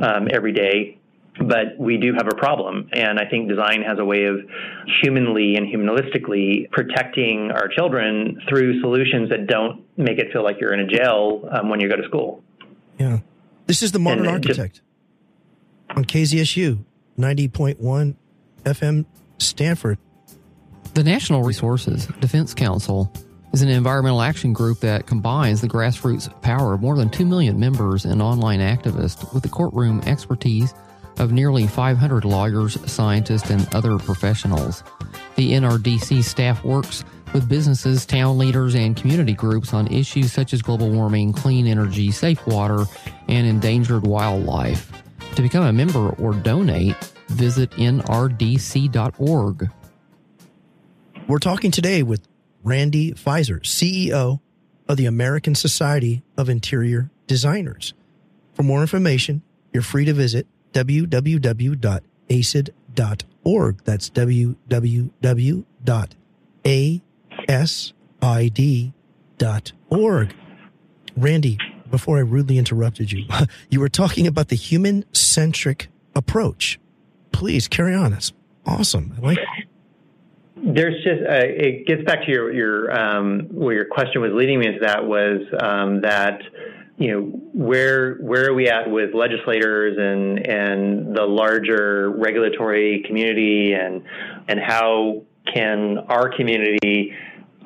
[0.00, 0.97] um, every day
[1.40, 2.88] but we do have a problem.
[2.92, 4.36] And I think design has a way of
[5.02, 10.74] humanly and humanistically protecting our children through solutions that don't make it feel like you're
[10.74, 12.42] in a jail um, when you go to school.
[12.98, 13.18] Yeah.
[13.66, 16.84] This is the modern and architect just, on KZSU
[17.18, 18.14] 90.1
[18.64, 19.04] FM
[19.38, 19.98] Stanford.
[20.94, 23.12] The Natural Resources Defense Council
[23.52, 27.58] is an environmental action group that combines the grassroots power of more than 2 million
[27.58, 30.74] members and online activists with the courtroom expertise
[31.18, 34.82] of nearly 500 lawyers, scientists, and other professionals.
[35.36, 40.62] The NRDC staff works with businesses, town leaders, and community groups on issues such as
[40.62, 42.84] global warming, clean energy, safe water,
[43.28, 44.90] and endangered wildlife.
[45.34, 46.96] To become a member or donate,
[47.28, 49.70] visit nrdc.org.
[51.28, 52.26] We're talking today with
[52.62, 54.40] Randy Fiser, CEO
[54.88, 57.92] of the American Society of Interior Designers.
[58.54, 59.42] For more information,
[59.72, 60.46] you're free to visit
[60.84, 61.84] www.asid.org.
[63.84, 64.54] That's www.asid.org.
[71.16, 71.58] Randy,
[71.90, 73.24] before I rudely interrupted you,
[73.70, 76.78] you were talking about the human centric approach.
[77.32, 78.12] Please carry on.
[78.12, 78.32] That's
[78.66, 79.14] awesome.
[79.16, 79.68] I like it
[80.62, 84.58] there's just uh, it gets back to your your um, where your question was leading
[84.58, 86.40] me into that was um, that
[86.98, 87.20] you know
[87.54, 94.02] where where are we at with legislators and and the larger regulatory community and
[94.48, 95.22] and how
[95.54, 97.14] can our community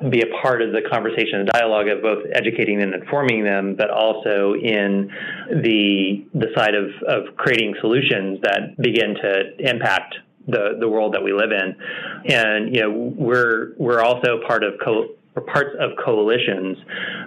[0.09, 3.89] be a part of the conversation and dialogue of both educating and informing them, but
[3.89, 5.09] also in
[5.49, 10.15] the the side of, of creating solutions that begin to impact
[10.47, 11.75] the, the world that we live in.
[12.31, 16.77] And you know, we're we're also part of co- parts of coalitions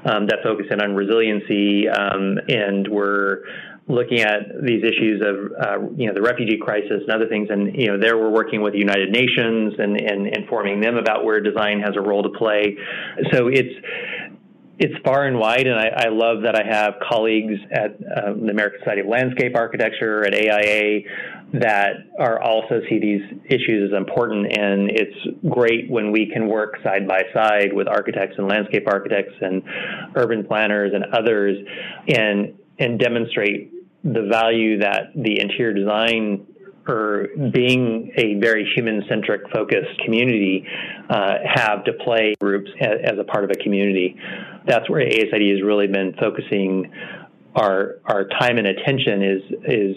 [0.05, 3.43] um, that focus in on resiliency, um, and we're
[3.89, 7.49] looking at these issues of uh, you know the refugee crisis and other things.
[7.51, 11.25] And you know there we're working with the United Nations and, and informing them about
[11.25, 12.77] where design has a role to play.
[13.33, 13.75] So it's
[14.79, 18.51] it's far and wide, and I, I love that I have colleagues at uh, the
[18.51, 21.01] American Society of Landscape Architecture, at AIA,
[21.55, 24.57] that are also see these issues as important.
[24.59, 25.17] And it's
[25.49, 29.63] great when we can work side by side with architects and landscape architects and
[30.15, 31.57] urban planners and others,
[32.09, 33.73] and and demonstrate
[34.05, 36.47] the value that the interior design
[36.89, 40.67] or being a very human centric focused community
[41.11, 44.17] uh, have to play groups as, as, a part of a community.
[44.67, 46.93] That's where ASID has really been focusing
[47.55, 49.97] our our time and attention is is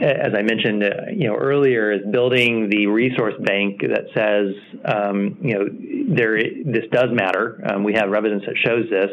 [0.00, 5.38] as I mentioned, uh, you know earlier, is building the resource bank that says, um,
[5.40, 7.62] you know, there this does matter.
[7.68, 9.10] Um, we have evidence that shows this,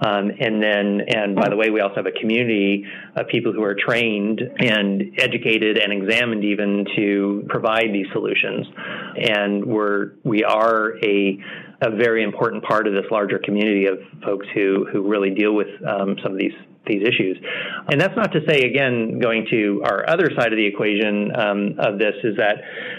[0.00, 2.84] um, and then, and by the way, we also have a community
[3.16, 8.66] of people who are trained and educated and examined even to provide these solutions,
[9.16, 11.38] and we're we are a
[11.82, 15.68] a very important part of this larger community of folks who who really deal with
[15.86, 16.52] um, some of these
[16.86, 17.38] these issues.
[17.90, 21.74] And that's not to say, again, going to our other side of the equation um,
[21.78, 22.56] of this is that,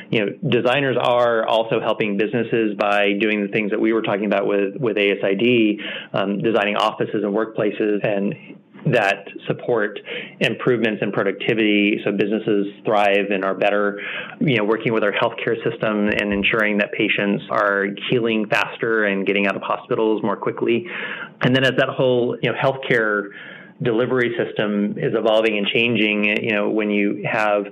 [0.10, 4.26] you know, designers are also helping businesses by doing the things that we were talking
[4.26, 5.80] about with, with ASID,
[6.14, 10.00] um, designing offices and workplaces and that support
[10.40, 14.00] improvements in productivity so businesses thrive and are better,
[14.40, 19.28] you know, working with our healthcare system and ensuring that patients are healing faster and
[19.28, 20.86] getting out of hospitals more quickly.
[21.42, 23.30] And then as that whole, you know, healthcare
[23.82, 26.26] delivery system is evolving and changing.
[26.44, 27.66] You know, when you have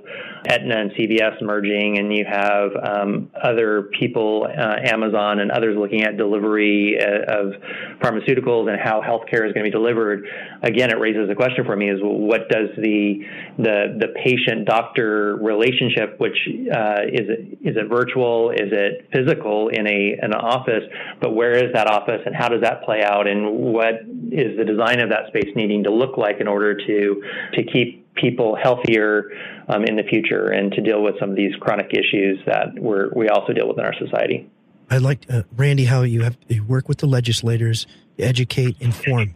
[0.46, 6.02] Aetna and CVS merging, and you have um, other people, uh, Amazon and others, looking
[6.02, 7.52] at delivery uh, of
[8.00, 10.26] pharmaceuticals and how healthcare is going to be delivered.
[10.62, 13.20] Again, it raises a question for me: is what does the
[13.58, 16.36] the the patient doctor relationship, which
[16.74, 20.84] uh, is it is it virtual, is it physical in a an office,
[21.20, 23.94] but where is that office and how does that play out, and what
[24.32, 27.22] is the design of that space needing to look like in order to
[27.54, 29.30] to keep people healthier
[29.68, 33.08] um, in the future and to deal with some of these chronic issues that we're,
[33.14, 34.48] we also deal with in our society.
[34.90, 37.86] I like uh, Randy how you have you work with the legislators,
[38.18, 39.32] educate, inform.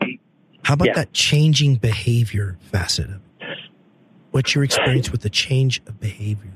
[0.64, 0.94] How about yeah.
[0.94, 3.08] that changing behavior facet?
[4.32, 6.50] What's your experience with the change of behavior?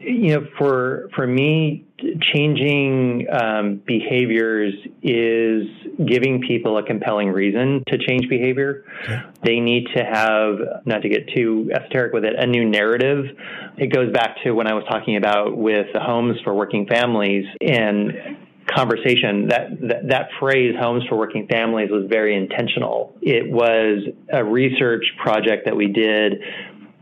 [0.00, 1.84] You know, for for me,
[2.20, 5.66] changing um, behaviors is
[6.06, 8.84] giving people a compelling reason to change behavior.
[9.04, 9.20] Okay.
[9.42, 13.36] They need to have, not to get too esoteric with it, a new narrative.
[13.76, 17.46] It goes back to when I was talking about with the homes for working families
[17.60, 18.36] and
[18.68, 24.44] conversation that, that, that phrase homes for working families was very intentional it was a
[24.44, 26.34] research project that we did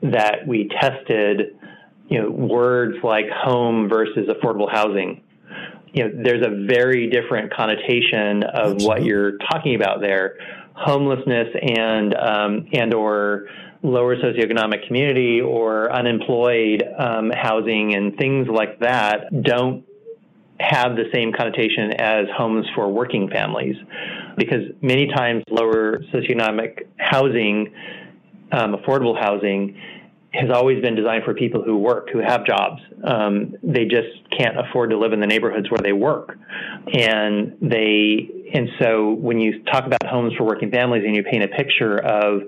[0.01, 1.56] that we tested
[2.09, 5.23] you know, words like home versus affordable housing.
[5.93, 8.87] You know, there's a very different connotation of Absolutely.
[8.87, 10.37] what you're talking about there.
[10.75, 13.47] Homelessness and um, and or
[13.83, 19.85] lower socioeconomic community or unemployed um, housing and things like that don't
[20.59, 23.77] have the same connotation as homes for working families
[24.37, 27.73] because many times lower socioeconomic housing,
[28.53, 29.79] um, affordable housing,
[30.39, 32.81] has always been designed for people who work, who have jobs.
[33.05, 36.39] Um, they just can't afford to live in the neighborhoods where they work,
[36.93, 41.43] and they and so when you talk about homes for working families and you paint
[41.43, 42.43] a picture of,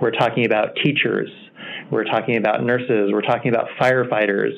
[0.00, 1.30] we're talking about teachers,
[1.90, 4.52] we're talking about nurses, we're talking about firefighters,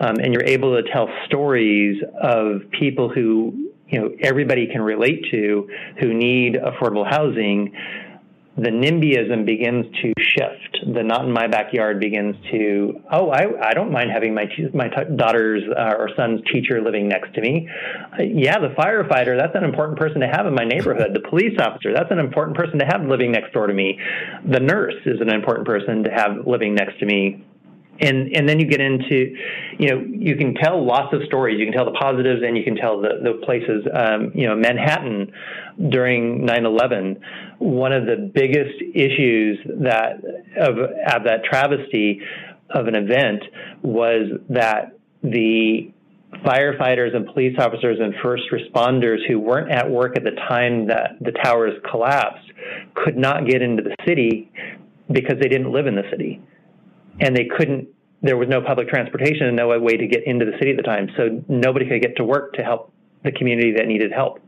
[0.00, 5.24] um, and you're able to tell stories of people who you know everybody can relate
[5.30, 5.68] to
[6.00, 7.72] who need affordable housing
[8.56, 10.78] the NIMBYism begins to shift.
[10.94, 14.88] The not in my backyard begins to, oh, I, I don't mind having my my
[14.88, 17.68] t- daughter's uh, or son's teacher living next to me.
[18.12, 21.14] Uh, yeah, the firefighter, that's an important person to have in my neighborhood.
[21.14, 23.98] The police officer, that's an important person to have living next door to me.
[24.48, 27.44] The nurse is an important person to have living next to me
[28.00, 29.34] and and then you get into
[29.78, 32.64] you know you can tell lots of stories you can tell the positives and you
[32.64, 35.32] can tell the, the places um, you know manhattan
[35.90, 37.20] during 9-11
[37.64, 40.22] one of the biggest issues that
[40.60, 42.20] of, of that travesty
[42.68, 43.42] of an event
[43.82, 45.90] was that the
[46.44, 51.12] firefighters and police officers and first responders who weren't at work at the time that
[51.22, 52.50] the towers collapsed
[52.94, 54.52] could not get into the city
[55.10, 56.42] because they didn't live in the city.
[57.20, 57.88] And they couldn't
[58.20, 60.82] there was no public transportation and no way to get into the city at the
[60.82, 61.08] time.
[61.16, 62.92] So nobody could get to work to help
[63.22, 64.40] the community that needed help.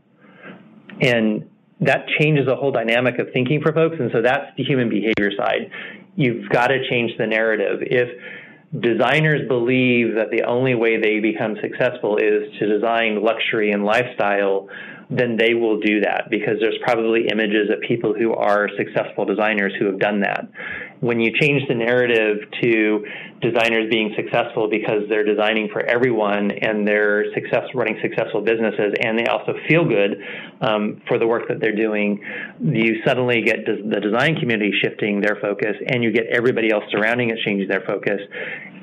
[0.99, 1.47] And
[1.81, 3.95] that changes the whole dynamic of thinking for folks.
[3.99, 5.69] And so that's the human behavior side.
[6.15, 7.79] You've got to change the narrative.
[7.81, 8.09] If
[8.81, 14.67] designers believe that the only way they become successful is to design luxury and lifestyle
[15.09, 19.73] then they will do that because there's probably images of people who are successful designers
[19.79, 20.49] who have done that.
[20.99, 23.05] When you change the narrative to
[23.41, 29.17] designers being successful because they're designing for everyone and they're success, running successful businesses and
[29.17, 30.17] they also feel good
[30.59, 32.21] um, for the work that they're doing,
[32.59, 37.29] you suddenly get the design community shifting their focus and you get everybody else surrounding
[37.29, 38.19] it changing their focus.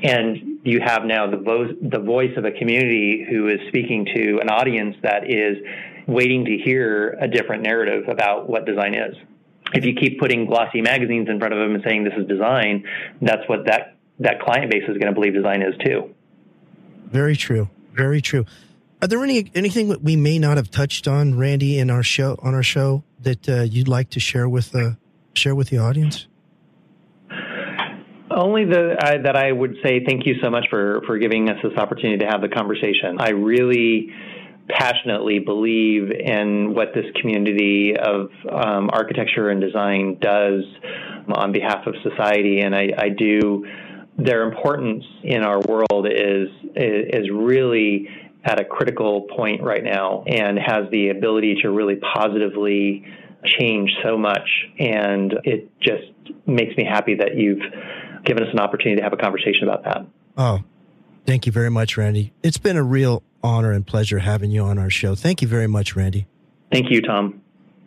[0.03, 4.39] And you have now the, vo- the voice of a community who is speaking to
[4.41, 5.59] an audience that is
[6.07, 9.17] waiting to hear a different narrative about what design is.
[9.73, 12.85] If you keep putting glossy magazines in front of them and saying this is design,
[13.21, 16.15] that's what that that client base is going to believe design is too.
[17.07, 17.69] Very true.
[17.93, 18.45] Very true.
[19.03, 22.39] Are there any anything that we may not have touched on, Randy, in our show
[22.43, 24.93] on our show that uh, you'd like to share with uh,
[25.35, 26.27] share with the audience?
[28.31, 31.59] Only the, uh, that I would say thank you so much for, for giving us
[31.63, 33.19] this opportunity to have the conversation.
[33.21, 34.13] I really
[34.69, 40.65] passionately believe in what this community of um, architecture and design does
[41.29, 43.67] on behalf of society, and I, I do.
[44.17, 48.09] Their importance in our world is is really
[48.45, 53.05] at a critical point right now, and has the ability to really positively
[53.45, 54.49] change so much.
[54.79, 56.05] And it just
[56.47, 57.63] makes me happy that you've
[58.25, 60.07] given us an opportunity to have a conversation about that.
[60.37, 60.61] Oh,
[61.27, 62.33] thank you very much, Randy.
[62.43, 65.15] It's been a real honor and pleasure having you on our show.
[65.15, 66.27] Thank you very much, Randy.
[66.73, 67.41] Thank you, Tom.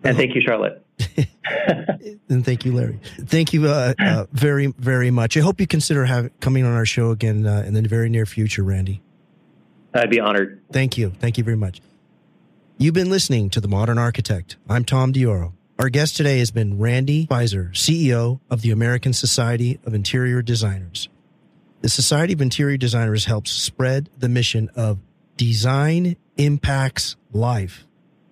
[0.03, 0.83] And thank you, Charlotte.
[2.29, 2.99] and thank you, Larry.
[3.21, 5.37] Thank you uh, uh, very, very much.
[5.37, 8.25] I hope you consider have, coming on our show again uh, in the very near
[8.25, 9.01] future, Randy.
[9.93, 10.61] I'd be honored.
[10.71, 11.11] Thank you.
[11.19, 11.81] Thank you very much.
[12.77, 14.57] You've been listening to The Modern Architect.
[14.69, 15.53] I'm Tom Dioro.
[15.79, 21.09] Our guest today has been Randy Fiser, CEO of the American Society of Interior Designers.
[21.81, 24.99] The Society of Interior Designers helps spread the mission of
[25.35, 27.85] design impacts life.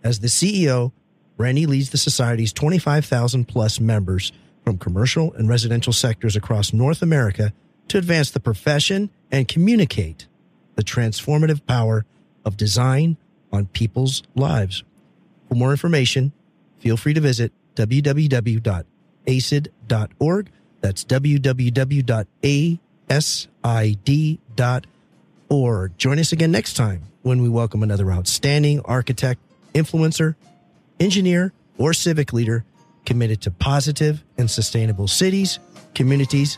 [0.04, 0.92] As the CEO,
[1.38, 4.32] Randy leads the Society's 25,000 plus members
[4.64, 7.54] from commercial and residential sectors across North America
[7.88, 10.28] to advance the profession and communicate
[10.76, 12.06] the transformative power
[12.44, 13.18] of design
[13.52, 14.84] on people's lives.
[15.48, 16.34] For more information,
[16.80, 18.82] feel free to visit www.asid.org.
[20.82, 21.04] That's
[23.10, 25.98] www.asid.org.
[25.98, 29.40] Join us again next time when we welcome another outstanding architect,
[29.74, 30.36] influencer,
[31.00, 32.66] engineer, or civic leader
[33.06, 35.60] committed to positive and sustainable cities,
[35.94, 36.58] communities,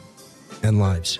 [0.63, 1.19] and lives.